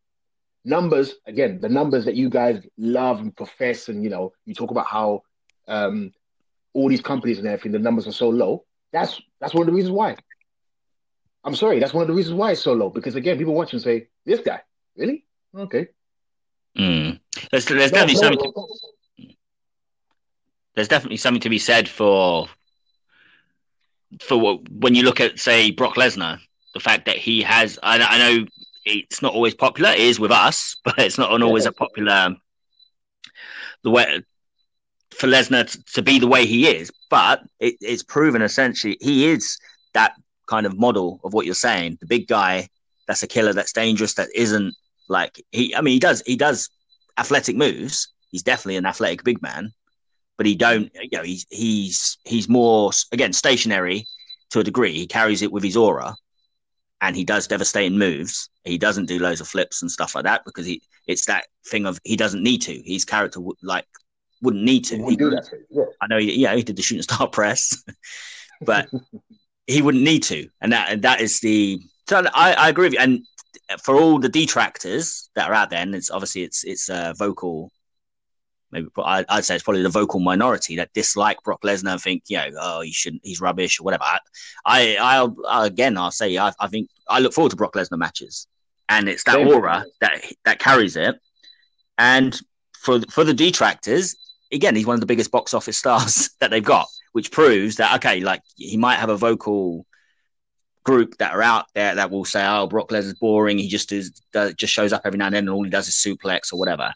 numbers, 0.64 1.16
again, 1.26 1.60
the 1.60 1.68
numbers 1.68 2.06
that 2.06 2.14
you 2.14 2.30
guys 2.30 2.66
love 2.78 3.20
and 3.20 3.36
profess, 3.36 3.90
and 3.90 4.02
you 4.02 4.08
know, 4.08 4.32
you 4.46 4.54
talk 4.54 4.70
about 4.70 4.86
how 4.86 5.24
um, 5.68 6.10
all 6.72 6.88
these 6.88 7.02
companies 7.02 7.38
and 7.38 7.46
everything, 7.46 7.72
the 7.72 7.78
numbers 7.78 8.06
are 8.06 8.12
so 8.12 8.30
low. 8.30 8.64
That's 8.94 9.20
that's 9.42 9.52
one 9.52 9.64
of 9.64 9.66
the 9.66 9.76
reasons 9.76 9.92
why. 9.92 10.16
I'm 11.44 11.54
sorry, 11.54 11.80
that's 11.80 11.92
one 11.92 12.00
of 12.00 12.08
the 12.08 12.14
reasons 12.14 12.34
why 12.34 12.52
it's 12.52 12.62
so 12.62 12.72
low. 12.72 12.88
Because 12.88 13.14
again, 13.14 13.36
people 13.36 13.52
watch 13.52 13.74
and 13.74 13.82
say, 13.82 14.08
"This 14.24 14.40
guy, 14.40 14.62
really? 14.96 15.25
Okay." 15.56 15.88
Mm. 16.78 17.20
There's 17.50 17.66
there's 17.66 17.92
No, 17.92 17.98
definitely 17.98 18.14
no, 18.14 18.20
something. 18.20 18.38
To, 18.38 18.52
there's 20.74 20.88
definitely 20.88 21.16
something 21.16 21.40
to 21.40 21.50
be 21.50 21.58
said 21.58 21.88
for 21.88 22.48
for 24.20 24.38
what, 24.38 24.68
when 24.70 24.94
you 24.94 25.02
look 25.02 25.20
at 25.20 25.38
say 25.38 25.70
Brock 25.70 25.94
Lesnar, 25.96 26.38
the 26.74 26.80
fact 26.80 27.06
that 27.06 27.16
he 27.16 27.42
has. 27.42 27.78
I, 27.82 27.98
I 27.98 28.18
know 28.18 28.46
it's 28.84 29.22
not 29.22 29.34
always 29.34 29.54
popular. 29.54 29.90
It 29.90 30.00
is 30.00 30.20
with 30.20 30.32
us, 30.32 30.76
but 30.84 30.98
it's 30.98 31.18
not 31.18 31.30
always 31.42 31.64
Yeah. 31.64 31.70
a 31.70 31.72
popular 31.72 32.36
the 33.82 33.90
way 33.90 34.20
for 35.14 35.26
Lesnar 35.26 35.70
to, 35.70 35.82
to 35.94 36.02
be 36.02 36.18
the 36.18 36.26
way 36.26 36.46
he 36.46 36.66
is. 36.68 36.90
But 37.10 37.42
it, 37.60 37.76
it's 37.80 38.02
proven 38.02 38.42
essentially 38.42 38.96
he 39.00 39.28
is 39.28 39.58
that 39.94 40.12
kind 40.48 40.66
of 40.66 40.78
model 40.78 41.20
of 41.24 41.32
what 41.32 41.46
you're 41.46 41.54
saying. 41.54 41.98
The 42.00 42.06
big 42.06 42.26
guy 42.28 42.68
that's 43.06 43.22
a 43.22 43.26
killer, 43.26 43.52
that's 43.52 43.72
dangerous, 43.72 44.14
that 44.14 44.28
isn't 44.34 44.74
like 45.08 45.42
he. 45.52 45.74
I 45.74 45.80
mean, 45.80 45.92
he 45.92 45.98
does 45.98 46.22
he 46.26 46.36
does 46.36 46.70
athletic 47.18 47.56
moves. 47.56 48.08
He's 48.30 48.42
definitely 48.42 48.76
an 48.76 48.86
athletic 48.86 49.24
big 49.24 49.42
man, 49.42 49.72
but 50.36 50.46
he 50.46 50.54
don't. 50.54 50.90
You 50.94 51.18
know, 51.18 51.22
he's 51.22 51.46
he's 51.50 52.18
he's 52.24 52.48
more 52.48 52.90
again 53.12 53.32
stationary 53.32 54.06
to 54.50 54.60
a 54.60 54.64
degree. 54.64 54.92
He 54.92 55.06
carries 55.06 55.42
it 55.42 55.52
with 55.52 55.62
his 55.62 55.76
aura, 55.76 56.14
and 57.00 57.16
he 57.16 57.24
does 57.24 57.46
devastating 57.46 57.98
moves. 57.98 58.48
He 58.64 58.78
doesn't 58.78 59.06
do 59.06 59.18
loads 59.18 59.40
of 59.40 59.48
flips 59.48 59.82
and 59.82 59.90
stuff 59.90 60.14
like 60.14 60.24
that 60.24 60.44
because 60.44 60.66
he 60.66 60.82
it's 61.06 61.26
that 61.26 61.44
thing 61.68 61.86
of 61.86 62.00
he 62.04 62.16
doesn't 62.16 62.42
need 62.42 62.62
to. 62.62 62.82
His 62.84 63.04
character 63.04 63.38
w- 63.38 63.56
like 63.62 63.86
wouldn't 64.42 64.64
need 64.64 64.84
to. 64.86 65.04
He 65.06 65.16
do 65.16 65.30
that. 65.30 65.48
Yeah. 65.70 65.84
I 66.00 66.06
know. 66.08 66.18
He, 66.18 66.40
yeah, 66.40 66.54
he 66.54 66.62
did 66.62 66.76
the 66.76 66.82
shooting 66.82 67.02
star 67.02 67.28
press, 67.28 67.82
but 68.60 68.88
he 69.66 69.82
wouldn't 69.82 70.04
need 70.04 70.22
to, 70.24 70.48
and 70.60 70.72
that 70.72 71.02
that 71.02 71.20
is 71.20 71.40
the. 71.40 71.80
So 72.08 72.24
I, 72.34 72.52
I 72.54 72.68
agree 72.68 72.86
with 72.86 72.92
you, 72.94 73.00
and 73.00 73.24
for 73.82 73.96
all 73.96 74.18
the 74.18 74.28
detractors 74.28 75.28
that 75.34 75.48
are 75.50 75.54
out 75.54 75.70
there, 75.70 75.80
and 75.80 75.94
it's 75.94 76.10
obviously 76.10 76.42
it's 76.42 76.64
it's 76.64 76.88
a 76.88 77.14
vocal. 77.16 77.72
Maybe 78.72 78.88
I, 78.98 79.24
I'd 79.28 79.44
say 79.44 79.54
it's 79.54 79.64
probably 79.64 79.82
the 79.82 79.88
vocal 79.88 80.18
minority 80.18 80.76
that 80.76 80.92
dislike 80.92 81.40
Brock 81.44 81.62
Lesnar 81.62 81.92
and 81.92 82.00
think, 82.00 82.24
you 82.26 82.36
know, 82.36 82.48
oh, 82.60 82.80
he 82.80 82.90
shouldn't, 82.90 83.22
he's 83.24 83.40
rubbish 83.40 83.78
or 83.78 83.84
whatever. 83.84 84.02
I, 84.02 84.18
I, 84.64 84.96
I'll 84.98 85.62
again, 85.62 85.96
I'll 85.96 86.10
say, 86.10 86.36
I, 86.36 86.52
I 86.58 86.66
think 86.66 86.88
I 87.08 87.20
look 87.20 87.32
forward 87.32 87.50
to 87.50 87.56
Brock 87.56 87.74
Lesnar 87.74 87.98
matches, 87.98 88.48
and 88.88 89.08
it's 89.08 89.24
that 89.24 89.38
aura 89.38 89.84
that 90.00 90.24
that 90.44 90.58
carries 90.58 90.96
it. 90.96 91.16
And 91.98 92.38
for 92.80 93.00
for 93.10 93.24
the 93.24 93.34
detractors, 93.34 94.16
again, 94.52 94.76
he's 94.76 94.86
one 94.86 94.94
of 94.94 95.00
the 95.00 95.06
biggest 95.06 95.30
box 95.30 95.54
office 95.54 95.78
stars 95.78 96.30
that 96.40 96.50
they've 96.50 96.64
got, 96.64 96.86
which 97.12 97.30
proves 97.30 97.76
that 97.76 97.96
okay, 97.96 98.20
like 98.20 98.42
he 98.56 98.76
might 98.76 98.96
have 98.96 99.10
a 99.10 99.16
vocal 99.16 99.86
group 100.86 101.18
that 101.18 101.34
are 101.34 101.42
out 101.42 101.66
there 101.74 101.96
that 101.96 102.10
will 102.10 102.24
say, 102.24 102.46
"Oh, 102.46 102.66
Brock 102.66 102.88
Lesnar's 102.88 103.14
boring. 103.14 103.58
He 103.58 103.68
just 103.68 103.88
does, 103.88 104.10
does 104.32 104.52
uh, 104.52 104.54
just 104.54 104.72
shows 104.72 104.92
up 104.92 105.02
every 105.04 105.18
now 105.18 105.26
and 105.26 105.34
then, 105.34 105.44
and 105.44 105.50
all 105.50 105.64
he 105.64 105.70
does 105.70 105.88
is 105.88 105.94
suplex 105.94 106.52
or 106.52 106.58
whatever." 106.58 106.94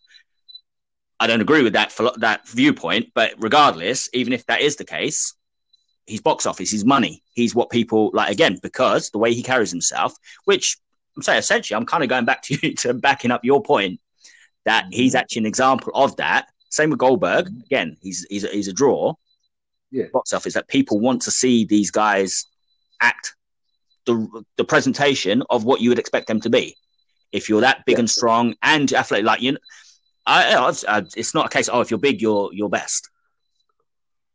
I 1.19 1.27
don't 1.27 1.43
agree 1.43 1.63
with 1.63 1.75
that 1.75 1.95
that 2.19 2.49
viewpoint, 2.49 3.09
but 3.15 3.35
regardless, 3.39 4.09
even 4.15 4.33
if 4.33 4.47
that 4.47 4.63
is 4.63 4.77
the 4.77 4.85
case, 4.85 5.35
he's 6.07 6.23
box 6.23 6.47
office, 6.47 6.71
he's 6.71 6.85
money, 6.85 7.23
he's 7.35 7.55
what 7.55 7.69
people 7.69 8.11
like 8.15 8.31
again 8.31 8.59
because 8.63 9.11
the 9.11 9.19
way 9.19 9.35
he 9.35 9.43
carries 9.43 9.71
himself, 9.71 10.15
which 10.45 10.79
I'm 11.17 11.23
saying 11.23 11.41
essentially, 11.41 11.77
I'm 11.77 11.85
kind 11.85 12.03
of 12.03 12.09
going 12.09 12.25
back 12.25 12.43
to 12.43 12.55
you 12.63 12.75
to 12.77 12.95
backing 12.95 13.33
up 13.33 13.45
your 13.45 13.63
point 13.63 14.01
that 14.65 14.87
he's 14.91 15.13
mm-hmm. 15.13 15.19
actually 15.19 15.41
an 15.41 15.47
example 15.47 15.93
of 15.95 16.17
that. 16.17 16.47
Same 16.71 16.91
with 16.91 17.01
Goldberg. 17.01 17.47
Mm-hmm. 17.47 17.61
Again, 17.67 17.97
he's 18.01 18.27
he's 18.31 18.45
a, 18.45 18.49
he's 18.49 18.69
a 18.69 18.73
draw. 18.73 19.15
Yeah. 19.91 20.05
Box 20.13 20.33
office 20.33 20.55
that 20.55 20.69
people 20.69 21.01
want 21.01 21.23
to 21.23 21.33
see 21.33 21.65
these 21.65 21.91
guys 21.91 22.47
act 23.01 23.35
the 24.07 24.45
the 24.57 24.65
presentation 24.65 25.43
of 25.51 25.65
what 25.65 25.81
you 25.81 25.89
would 25.91 25.99
expect 25.99 26.27
them 26.27 26.41
to 26.41 26.51
be. 26.51 26.77
If 27.33 27.49
you're 27.49 27.61
that 27.61 27.85
big 27.87 27.95
Yeah. 27.95 28.01
and 28.01 28.11
strong 28.11 28.55
and 28.63 28.93
athletic, 28.93 29.25
like 29.27 29.41
you, 29.43 29.53
know, 29.53 29.59
I, 30.27 30.55
I, 30.55 30.73
I- 30.99 31.05
it's 31.17 31.35
not 31.35 31.47
a 31.47 31.49
case. 31.49 31.69
Oh, 31.73 31.81
if 31.81 31.91
you're 31.91 32.01
big, 32.01 32.21
you're 32.21 32.51
you're 32.53 32.69
best. 32.71 33.09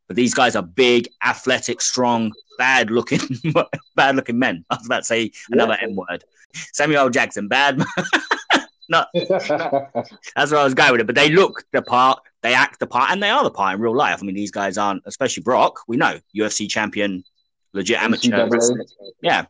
But 0.08 0.16
these 0.16 0.34
guys 0.36 0.56
are 0.56 0.62
big, 0.62 1.10
athletic, 1.24 1.82
strong, 1.82 2.32
bad 2.60 2.92
looking, 2.92 3.20
bad 3.96 4.16
looking 4.16 4.38
men. 4.38 4.64
I 4.70 4.76
was 4.76 4.86
about 4.86 5.00
to 5.00 5.04
say 5.06 5.32
another 5.50 5.78
M 5.82 5.96
word. 5.96 6.24
Samuel 6.54 7.10
Jackson, 7.10 7.48
bad. 7.48 7.84
no, 8.90 9.04
that's 9.16 9.50
where 9.50 10.60
I 10.60 10.64
was 10.64 10.74
going 10.76 10.92
with 10.92 11.02
it. 11.02 11.08
But 11.08 11.16
they 11.16 11.30
look 11.30 11.64
the 11.74 11.82
part, 11.82 12.20
they 12.44 12.54
act 12.54 12.80
the 12.80 12.88
part, 12.88 13.12
and 13.12 13.22
they 13.22 13.30
are 13.32 13.44
the 13.44 13.50
part 13.52 13.76
in 13.76 13.82
real 13.82 13.96
life. 13.96 14.20
I 14.22 14.26
mean, 14.26 14.36
these 14.36 14.52
guys 14.52 14.78
aren't, 14.78 15.02
especially 15.06 15.44
Brock. 15.44 15.80
We 15.88 15.98
know 15.98 16.20
UFC 16.38 16.70
champion, 16.70 17.24
legit 17.74 18.00
amateur. 18.02 18.48
Yeah, 19.22 19.46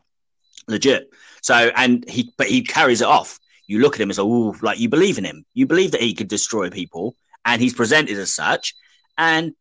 legit. 0.67 1.10
So, 1.41 1.54
and 1.75 2.08
he, 2.10 2.34
but 2.38 2.47
he 2.47 2.62
carries 2.62 3.01
it 3.01 3.08
off. 3.08 3.39
You 3.67 3.80
look 3.80 3.95
at 3.95 4.01
him 4.01 4.10
as, 4.10 4.19
oh, 4.19 4.56
like 4.62 4.80
you 4.80 4.89
believe 4.89 5.17
in 5.17 5.23
him. 5.23 5.45
You 5.54 5.65
believe 5.65 5.91
that 5.91 6.01
he 6.01 6.13
could 6.13 6.28
destroy 6.28 6.69
people, 6.69 7.15
and 7.45 7.62
he's 7.62 7.73
presented 7.73 8.17
as 8.17 8.34
such, 8.34 8.75
and 9.17 9.54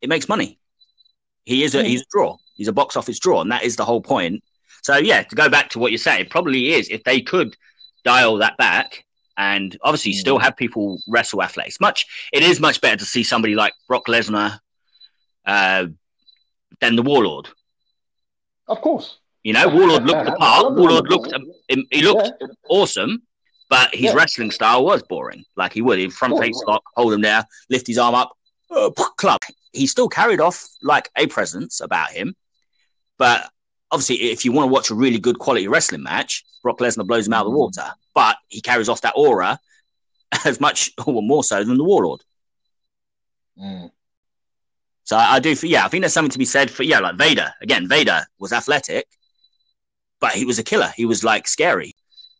it 0.00 0.08
makes 0.08 0.28
money. 0.28 0.58
He 1.44 1.62
is 1.62 1.74
a 1.74 1.78
Yeah. 1.78 1.88
he's 1.88 2.02
a 2.02 2.06
draw. 2.10 2.36
He's 2.56 2.68
a 2.68 2.72
box 2.72 2.96
office 2.96 3.18
draw, 3.18 3.40
and 3.40 3.50
that 3.50 3.64
is 3.64 3.76
the 3.76 3.84
whole 3.84 4.00
point. 4.00 4.42
So, 4.82 4.96
yeah, 4.96 5.22
to 5.22 5.34
go 5.34 5.48
back 5.48 5.70
to 5.70 5.78
what 5.78 5.92
you're 5.92 5.98
saying, 5.98 6.20
it 6.20 6.30
probably 6.30 6.72
is 6.72 6.88
if 6.88 7.02
they 7.04 7.20
could 7.20 7.56
dial 8.04 8.36
that 8.38 8.56
back. 8.58 9.04
And 9.36 9.76
obviously, 9.82 10.12
Mm. 10.12 10.20
still 10.20 10.38
have 10.38 10.56
people 10.56 11.00
wrestle 11.08 11.42
athletics. 11.42 11.80
Much 11.80 12.06
it 12.32 12.44
is 12.44 12.60
much 12.60 12.80
better 12.80 12.96
to 12.96 13.04
see 13.04 13.24
somebody 13.24 13.56
like 13.56 13.72
Brock 13.88 14.06
Lesnar 14.06 14.60
uh, 15.44 15.86
than 16.80 16.96
the 16.96 17.02
Warlord. 17.02 17.48
Of 18.68 18.80
course. 18.80 19.18
You 19.44 19.52
know, 19.52 19.68
Warlord 19.68 20.04
looked 20.04 20.24
the 20.24 20.32
part. 20.32 20.72
Warlord 20.72 21.08
looked 21.08 21.32
um, 21.32 21.46
he 21.68 22.02
looked 22.02 22.32
Yeah. 22.40 22.46
awesome, 22.68 23.22
but 23.68 23.94
his 23.94 24.04
Yeah. 24.06 24.14
wrestling 24.14 24.50
style 24.50 24.84
was 24.84 25.02
boring. 25.02 25.44
Like 25.54 25.72
he 25.72 25.82
would, 25.82 25.98
he'd 25.98 26.12
front 26.12 26.34
Oh, 26.34 26.40
face 26.40 26.60
lock, 26.66 26.82
hold 26.96 27.12
him 27.12 27.20
there, 27.20 27.46
lift 27.70 27.86
his 27.86 27.98
arm 27.98 28.14
up, 28.14 28.32
uh, 28.70 28.90
club. 28.90 29.40
He 29.72 29.86
still 29.86 30.08
carried 30.08 30.40
off 30.40 30.66
like 30.82 31.10
a 31.16 31.26
presence 31.26 31.80
about 31.80 32.10
him, 32.10 32.34
but 33.18 33.50
obviously, 33.90 34.16
if 34.30 34.44
you 34.44 34.50
want 34.52 34.68
to 34.68 34.72
watch 34.72 34.90
a 34.90 34.94
really 34.94 35.18
good 35.18 35.38
quality 35.38 35.68
wrestling 35.68 36.02
match, 36.02 36.42
Brock 36.62 36.78
Lesnar 36.78 37.06
blows 37.06 37.26
him 37.26 37.34
out 37.34 37.44
of 37.44 37.52
the 37.52 37.58
water, 37.58 37.84
but 38.14 38.36
he 38.48 38.60
carries 38.62 38.88
off 38.88 39.02
that 39.02 39.12
aura 39.14 39.58
as 40.46 40.58
much 40.58 40.90
or 41.06 41.22
more 41.22 41.44
so 41.44 41.62
than 41.62 41.76
the 41.76 41.84
Warlord. 41.84 42.24
Mm. 43.60 43.90
So 45.04 45.16
I, 45.16 45.34
I 45.34 45.38
do, 45.40 45.54
for, 45.54 45.66
yeah, 45.66 45.84
I 45.84 45.88
think 45.88 46.00
there's 46.00 46.14
something 46.14 46.30
to 46.30 46.38
be 46.38 46.46
said 46.46 46.70
for, 46.70 46.82
yeah, 46.82 47.00
like 47.00 47.16
Vader. 47.16 47.52
Again, 47.60 47.86
Vader 47.86 48.22
was 48.38 48.52
athletic, 48.54 49.06
but 50.24 50.32
he 50.32 50.46
was 50.46 50.58
a 50.58 50.62
killer. 50.62 50.90
He 50.96 51.04
was 51.04 51.22
like 51.22 51.46
scary. 51.46 51.94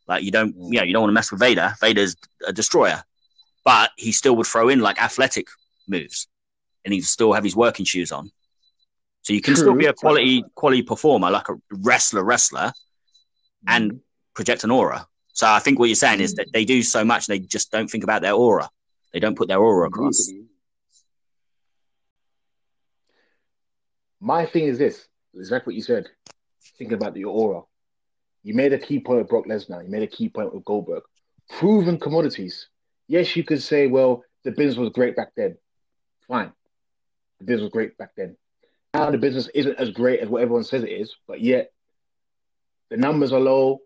Like 0.08 0.22
you 0.24 0.30
don't, 0.30 0.56
Mm. 0.56 0.72
you 0.72 0.78
know, 0.78 0.84
you 0.84 0.92
don't 0.94 1.02
want 1.02 1.10
to 1.10 1.18
mess 1.20 1.30
with 1.30 1.40
Vader. 1.40 1.74
Vader's 1.82 2.16
a 2.46 2.52
destroyer, 2.60 3.04
but 3.62 3.90
he 3.98 4.10
still 4.10 4.34
would 4.36 4.46
throw 4.46 4.70
in 4.70 4.80
like 4.80 4.98
athletic 5.08 5.48
moves, 5.86 6.26
and 6.82 6.94
he'd 6.94 7.02
still 7.02 7.34
have 7.34 7.44
his 7.44 7.54
working 7.54 7.84
shoes 7.84 8.10
on. 8.10 8.32
So 9.20 9.34
you 9.34 9.42
can 9.42 9.54
still 9.54 9.74
be 9.74 9.84
a 9.84 9.92
quality 9.92 10.42
quality 10.54 10.82
performer, 10.82 11.30
like 11.30 11.48
a 11.50 11.56
wrestler, 11.70 12.24
wrestler, 12.24 12.72
and 13.66 14.00
project 14.34 14.64
an 14.64 14.70
aura. 14.70 15.06
So 15.34 15.46
I 15.46 15.58
think 15.58 15.78
what 15.78 15.90
you're 15.90 16.04
saying 16.06 16.20
is 16.20 16.32
that 16.36 16.48
they 16.54 16.64
do 16.64 16.82
so 16.82 17.04
much, 17.04 17.26
they 17.26 17.38
just 17.38 17.70
don't 17.70 17.90
think 17.92 18.04
about 18.04 18.22
their 18.22 18.32
aura. 18.32 18.70
They 19.12 19.20
don't 19.20 19.36
put 19.36 19.48
their 19.48 19.62
aura 19.68 19.88
across. 19.88 20.30
My 24.20 24.46
thing 24.46 24.64
is 24.72 24.78
this: 24.78 25.06
exactly 25.34 25.72
what 25.72 25.76
you 25.76 25.82
said. 25.82 26.08
Thinking 26.78 26.96
about 26.96 27.14
the 27.14 27.24
aura, 27.24 27.62
you 28.44 28.54
made 28.54 28.72
a 28.72 28.78
key 28.78 29.00
point 29.00 29.18
with 29.18 29.28
Brock 29.28 29.46
Lesnar. 29.46 29.82
You 29.82 29.90
made 29.90 30.02
a 30.02 30.06
key 30.06 30.28
point 30.28 30.54
with 30.54 30.64
Goldberg. 30.64 31.02
Proven 31.58 31.98
commodities. 31.98 32.68
Yes, 33.08 33.34
you 33.34 33.42
could 33.42 33.62
say, 33.62 33.86
well, 33.88 34.22
the 34.44 34.52
business 34.52 34.76
was 34.76 34.90
great 34.90 35.16
back 35.16 35.32
then. 35.36 35.56
Fine, 36.28 36.52
the 37.38 37.44
business 37.44 37.62
was 37.64 37.72
great 37.72 37.98
back 37.98 38.10
then. 38.16 38.36
Now 38.94 39.10
the 39.10 39.18
business 39.18 39.48
isn't 39.54 39.76
as 39.78 39.90
great 39.90 40.20
as 40.20 40.28
what 40.28 40.42
everyone 40.42 40.64
says 40.64 40.84
it 40.84 40.90
is, 40.90 41.14
but 41.26 41.40
yet 41.40 41.72
the 42.90 42.96
numbers 42.96 43.32
are 43.32 43.40
low. 43.40 43.80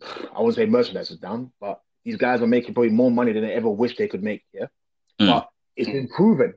I 0.02 0.38
wouldn't 0.40 0.56
say 0.56 0.66
merchandise 0.66 1.10
is 1.10 1.18
down, 1.18 1.52
but 1.60 1.80
these 2.04 2.16
guys 2.16 2.42
are 2.42 2.46
making 2.46 2.74
probably 2.74 2.90
more 2.90 3.10
money 3.10 3.32
than 3.32 3.42
they 3.42 3.52
ever 3.52 3.70
wished 3.70 3.98
they 3.98 4.08
could 4.08 4.22
make. 4.22 4.44
Yeah, 4.52 4.66
Mm. 5.20 5.26
but 5.28 5.48
it's 5.76 5.88
been 5.88 6.08
proven. 6.08 6.54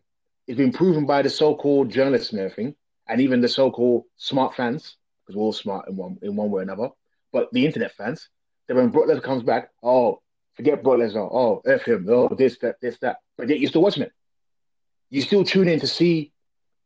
It's 0.48 0.58
been 0.58 0.74
proven 0.74 1.06
by 1.06 1.22
the 1.22 1.30
so-called 1.30 1.90
journalists 1.90 2.32
and 2.32 2.42
everything, 2.42 2.76
and 3.08 3.22
even 3.22 3.40
the 3.42 3.48
so-called 3.48 4.04
smart 4.18 4.56
fans, 4.56 4.98
because 5.30 5.38
we're 5.38 5.44
all 5.44 5.54
smart 5.54 5.88
in 5.88 5.96
one 5.96 6.18
in 6.24 6.36
one 6.36 6.50
way 6.50 6.62
or 6.62 6.64
another. 6.64 6.90
But 7.32 7.50
the 7.54 7.64
internet 7.64 7.94
fans, 7.94 8.30
that 8.68 8.76
when 8.76 8.90
Brock 8.90 9.06
Lesnar 9.06 9.22
comes 9.22 9.44
back, 9.44 9.70
oh, 9.84 10.22
forget 10.56 10.82
Brock 10.82 10.98
Lesnar, 10.98 11.30
oh, 11.32 11.62
f 11.68 11.84
him, 11.84 12.08
oh, 12.10 12.30
this, 12.30 12.58
that, 12.60 12.78
this, 12.82 12.98
that. 13.00 13.18
But 13.38 13.48
yet 13.48 13.60
you're 13.60 13.70
still 13.70 13.84
watching 13.84 14.02
it. 14.04 14.12
You 15.12 15.22
still 15.22 15.44
tune 15.44 15.68
in 15.68 15.80
to 15.82 15.88
see 15.88 16.32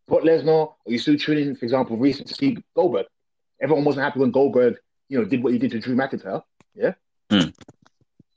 Brock 0.09 0.23
Lesnar, 0.23 0.73
or 0.83 0.91
you 0.91 0.97
still 0.97 1.17
tune 1.17 1.37
in, 1.37 1.55
for 1.55 1.63
example, 1.63 1.95
recent 1.95 2.27
to 2.27 2.33
see 2.33 2.57
Goldberg. 2.75 3.05
Everyone 3.61 3.85
wasn't 3.85 4.03
happy 4.03 4.19
when 4.19 4.31
Goldberg, 4.31 4.75
you 5.07 5.17
know, 5.17 5.23
did 5.23 5.41
what 5.41 5.53
he 5.53 5.59
did 5.59 5.71
to 5.71 5.79
Drew 5.79 5.95
McIntyre. 5.95 6.43
Yeah. 6.75 6.95
Hmm. 7.29 7.49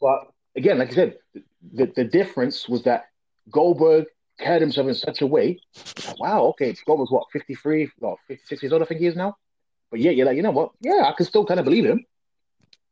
But 0.01 0.31
again, 0.55 0.79
like 0.79 0.93
I 0.93 0.95
said, 0.95 1.19
the, 1.73 1.93
the 1.97 2.05
difference 2.05 2.69
was 2.69 2.85
that 2.85 3.07
Goldberg 3.51 4.07
carried 4.39 4.63
himself 4.63 4.87
in 4.87 4.95
such 4.95 5.23
a 5.23 5.27
way. 5.27 5.59
Wow, 6.19 6.45
okay, 6.51 6.77
Goldberg's 6.87 7.11
what, 7.11 7.27
53, 7.33 7.91
what, 7.99 8.19
56 8.29 8.63
years 8.63 8.73
old, 8.73 8.83
I 8.83 8.85
think 8.85 9.01
he 9.01 9.07
is 9.07 9.17
now. 9.17 9.37
But 9.91 10.01
yeah, 10.01 10.11
you're 10.11 10.27
like, 10.27 10.37
you 10.37 10.43
know 10.43 10.51
what? 10.51 10.73
Yeah, 10.81 11.03
I 11.05 11.13
can 11.13 11.27
still 11.27 11.45
kind 11.47 11.61
of 11.61 11.65
believe 11.65 11.85
him. 11.85 12.05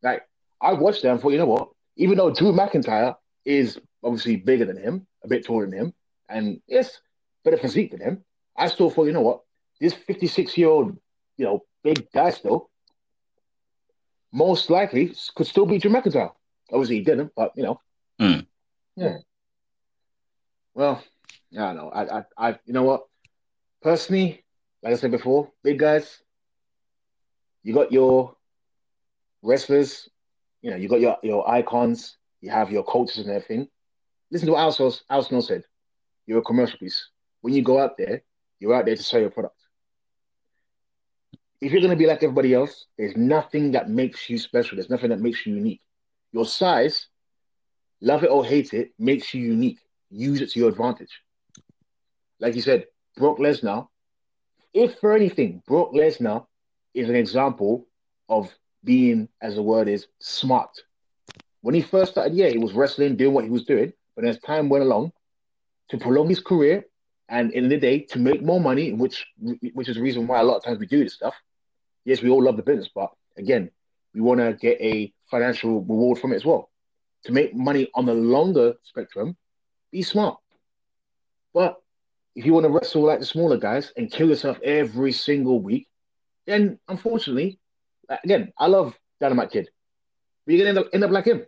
Like, 0.03 0.23
I 0.61 0.73
watched 0.73 1.03
them 1.03 1.19
for, 1.19 1.33
you 1.33 1.39
know 1.39 1.47
what? 1.47 1.69
Even 1.97 2.17
though 2.19 2.31
Drew 2.31 2.53
McIntyre 2.53 3.17
is 3.45 3.81
obviously 4.03 4.37
bigger 4.37 4.65
than 4.65 4.77
him, 4.77 5.07
a 5.23 5.29
bit 5.29 5.45
taller 5.45 5.67
than 5.67 5.79
him, 5.79 5.95
and 6.29 6.61
yes, 6.67 7.01
better 7.45 7.57
physique 7.57 7.91
than 7.91 8.01
him, 8.01 8.25
I 8.57 8.69
still 8.69 8.91
thought, 8.91 9.07
you 9.07 9.13
know 9.13 9.21
what? 9.21 9.41
This 9.81 9.95
56 9.95 10.57
year 10.57 10.69
old, 10.69 10.97
you 11.37 11.45
know, 11.45 11.65
big 11.83 12.11
guy 12.13 12.31
still, 12.31 12.71
most 14.33 14.71
likely 14.71 15.15
could 15.35 15.47
still 15.47 15.67
beat 15.67 15.83
Drew 15.83 15.91
McIntyre. 15.91 16.33
Obviously, 16.73 16.97
he 16.97 17.03
didn't, 17.05 17.33
but 17.37 17.53
you 17.57 17.63
know, 17.63 17.81
Hmm. 18.19 18.41
yeah. 18.97 19.19
Well, 20.75 21.03
I 21.53 21.57
don't 21.57 21.77
know. 21.77 21.89
I, 21.91 22.19
I, 22.19 22.25
I, 22.37 22.59
you 22.65 22.73
know 22.73 22.83
what? 22.83 23.05
Personally, 23.83 24.45
like 24.83 24.93
I 24.93 24.97
said 24.97 25.11
before, 25.11 25.51
big 25.63 25.79
guys, 25.79 26.23
you 27.65 27.75
got 27.75 27.91
your 27.91 28.37
wrestlers, 29.43 30.09
you 30.63 30.71
know, 30.71 30.77
you 30.77 30.89
got 30.89 31.01
your, 31.01 31.17
your 31.23 31.49
icons, 31.51 32.17
you 32.41 32.51
have 32.51 32.71
your 32.71 32.85
coaches 32.85 33.27
and 33.27 33.31
everything. 33.31 33.69
Listen 34.31 34.47
to 34.47 34.53
what 34.53 34.81
Al 34.81 34.95
Al 35.11 35.23
Snow 35.23 35.41
said. 35.41 35.65
You're 36.27 36.39
a 36.39 36.43
commercial 36.43 36.79
piece. 36.79 37.09
When 37.41 37.55
you 37.55 37.63
go 37.63 37.79
out 37.81 37.97
there, 37.99 38.23
you're 38.61 38.75
out 38.75 38.85
there 38.85 38.97
to 38.97 39.03
sell 39.03 39.21
your 39.21 39.31
product. 39.31 39.57
If 41.61 41.73
you're 41.73 41.81
going 41.81 41.91
to 41.91 41.97
be 41.97 42.07
like 42.07 42.23
everybody 42.23 42.55
else, 42.55 42.87
there's 42.99 43.17
nothing 43.17 43.73
that 43.73 43.89
makes 43.89 44.29
you 44.29 44.39
special. 44.39 44.77
There's 44.77 44.91
nothing 44.91 45.11
that 45.11 45.21
makes 45.21 45.47
you 45.47 45.55
unique. 45.55 45.81
Your 46.33 46.45
size, 46.45 47.07
love 48.01 48.25
it 48.25 48.31
or 48.31 48.45
hate 48.45 48.75
it, 48.75 48.93
makes 48.99 49.33
you 49.33 49.43
unique. 49.43 49.79
use 50.11 50.41
it 50.41 50.51
to 50.51 50.59
your 50.59 50.69
advantage. 50.69 51.23
Like 52.41 52.55
you 52.55 52.63
said, 52.63 52.87
Brock 53.17 53.39
Lesnar, 53.39 53.89
if 54.75 54.99
for 54.99 55.15
anything, 55.15 55.63
Brock 55.67 55.93
Lesnar 55.93 56.47
is 56.95 57.09
an 57.09 57.17
example 57.17 57.87
of 58.29 58.53
being, 58.83 59.29
as 59.41 59.57
the 59.57 59.63
word 59.63 59.89
is, 59.89 60.07
smart. 60.21 60.71
When 61.61 61.75
he 61.75 61.83
first 61.83 62.13
started, 62.13 62.35
yeah, 62.35 62.49
he 62.49 62.59
was 62.59 62.73
wrestling, 62.73 63.17
doing 63.17 63.35
what 63.35 63.45
he 63.45 63.51
was 63.51 63.65
doing, 63.65 63.93
but 64.15 64.25
as 64.25 64.39
time 64.41 64.69
went 64.69 64.85
along, 64.85 65.13
to 65.91 65.99
prolong 65.99 66.29
his 66.29 66.41
career 66.41 66.85
and 67.29 67.53
in 67.53 67.69
the 67.69 67.77
day 67.77 68.01
to 68.01 68.19
make 68.19 68.43
more 68.43 68.61
money, 68.61 68.93
which 68.93 69.27
which 69.73 69.89
is 69.89 69.97
the 69.97 70.03
reason 70.03 70.27
why 70.27 70.41
a 70.41 70.43
lot 70.43 70.57
of 70.57 70.65
times 70.65 70.79
we 70.79 70.87
do 70.87 71.03
this 71.03 71.15
stuff. 71.15 71.35
Yes, 72.05 72.23
we 72.23 72.31
all 72.31 72.43
love 72.43 72.57
the 72.57 72.63
business, 72.63 72.91
but 72.95 73.11
again, 73.37 73.71
we 74.15 74.21
want 74.21 74.41
to 74.41 74.53
get 74.55 74.81
a 74.81 75.13
financial 75.31 75.81
reward 75.81 76.19
from 76.19 76.33
it 76.33 76.37
as 76.37 76.45
well. 76.45 76.71
To 77.25 77.33
make 77.33 77.55
money 77.55 77.89
on 77.95 78.05
the 78.05 78.15
longer 78.15 78.75
spectrum, 78.83 79.37
be 79.91 80.03
smart. 80.03 80.39
But 81.55 81.81
if 82.35 82.45
you 82.45 82.53
want 82.53 82.65
to 82.65 82.71
wrestle 82.71 83.03
like 83.03 83.21
the 83.21 83.27
smaller 83.27 83.57
guys 83.57 83.93
and 83.97 84.11
kill 84.11 84.29
yourself 84.29 84.59
every 84.63 85.13
single 85.13 85.61
week, 85.61 85.89
then 86.47 86.79
unfortunately, 86.89 87.59
again, 88.09 88.53
I 88.59 88.67
love 88.67 88.99
Dynamite 89.21 89.51
Kid, 89.51 89.69
but 90.47 90.55
you're 90.55 90.67
gonna 90.67 90.79
end 90.79 90.87
up, 90.87 90.95
end 90.95 91.05
up 91.05 91.11
like 91.11 91.25
him. 91.25 91.45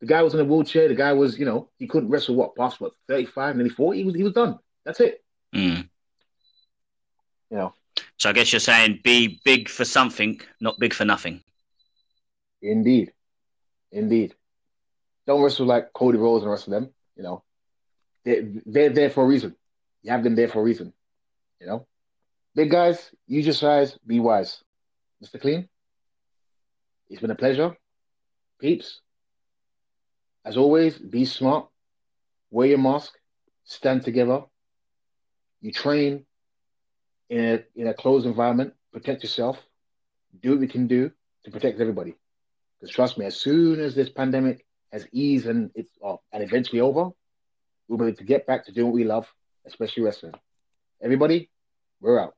The 0.00 0.06
guy 0.06 0.22
was 0.22 0.34
in 0.34 0.40
a 0.40 0.44
wheelchair. 0.44 0.88
The 0.88 0.94
guy 0.94 1.12
was, 1.12 1.38
you 1.38 1.44
know, 1.44 1.70
he 1.78 1.88
couldn't 1.88 2.10
wrestle 2.10 2.36
what 2.36 2.54
past 2.56 2.80
what 2.80 2.92
35, 3.08 3.56
nearly 3.56 3.70
40. 3.70 3.98
He 3.98 4.04
was 4.04 4.14
he 4.14 4.22
was 4.22 4.32
done. 4.32 4.58
That's 4.84 5.00
it. 5.00 5.24
Mm. 5.54 5.88
You 7.50 7.56
know. 7.56 7.74
So 8.16 8.30
I 8.30 8.32
guess 8.32 8.52
you're 8.52 8.60
saying 8.60 9.00
be 9.02 9.40
big 9.44 9.68
for 9.68 9.84
something, 9.84 10.40
not 10.60 10.78
big 10.78 10.94
for 10.94 11.04
nothing. 11.04 11.42
Indeed. 12.62 13.12
Indeed. 13.92 14.34
Don't 15.26 15.42
wrestle 15.42 15.66
like 15.66 15.92
Cody 15.92 16.18
Rhodes 16.18 16.42
and 16.42 16.50
wrestle 16.50 16.72
them, 16.72 16.90
you 17.16 17.22
know. 17.22 17.42
They're, 18.24 18.42
they're 18.66 18.90
there 18.90 19.10
for 19.10 19.24
a 19.24 19.26
reason. 19.26 19.54
You 20.02 20.12
have 20.12 20.24
them 20.24 20.34
there 20.34 20.48
for 20.48 20.60
a 20.60 20.64
reason. 20.64 20.92
You 21.60 21.66
know? 21.66 21.86
Big 22.58 22.72
guys, 22.72 23.12
use 23.28 23.46
your 23.46 23.54
size, 23.54 23.96
be 24.04 24.18
wise. 24.18 24.64
Mr. 25.22 25.40
Clean, 25.40 25.68
it's 27.08 27.20
been 27.20 27.30
a 27.30 27.36
pleasure. 27.36 27.76
Peeps, 28.60 29.00
as 30.44 30.56
always, 30.56 30.98
be 30.98 31.24
smart, 31.24 31.68
wear 32.50 32.66
your 32.66 32.78
mask, 32.78 33.12
stand 33.62 34.02
together. 34.02 34.42
You 35.60 35.70
train 35.70 36.26
in 37.30 37.44
a, 37.44 37.80
in 37.80 37.86
a 37.86 37.94
closed 37.94 38.26
environment, 38.26 38.74
protect 38.92 39.22
yourself, 39.22 39.56
do 40.42 40.50
what 40.50 40.58
we 40.58 40.66
can 40.66 40.88
do 40.88 41.12
to 41.44 41.52
protect 41.52 41.80
everybody. 41.80 42.16
Because 42.80 42.92
trust 42.92 43.18
me, 43.18 43.24
as 43.24 43.36
soon 43.36 43.78
as 43.78 43.94
this 43.94 44.08
pandemic 44.08 44.66
has 44.90 45.06
eased 45.12 45.46
and 45.46 45.70
it's 45.76 45.96
off 46.00 46.22
and 46.32 46.42
eventually 46.42 46.80
over, 46.80 47.10
we'll 47.86 47.98
be 47.98 48.06
able 48.06 48.16
to 48.16 48.24
get 48.24 48.48
back 48.48 48.64
to 48.64 48.72
doing 48.72 48.88
what 48.88 48.96
we 48.96 49.04
love, 49.04 49.32
especially 49.64 50.02
wrestling. 50.02 50.34
Everybody, 51.00 51.50
we're 52.00 52.18
out. 52.18 52.34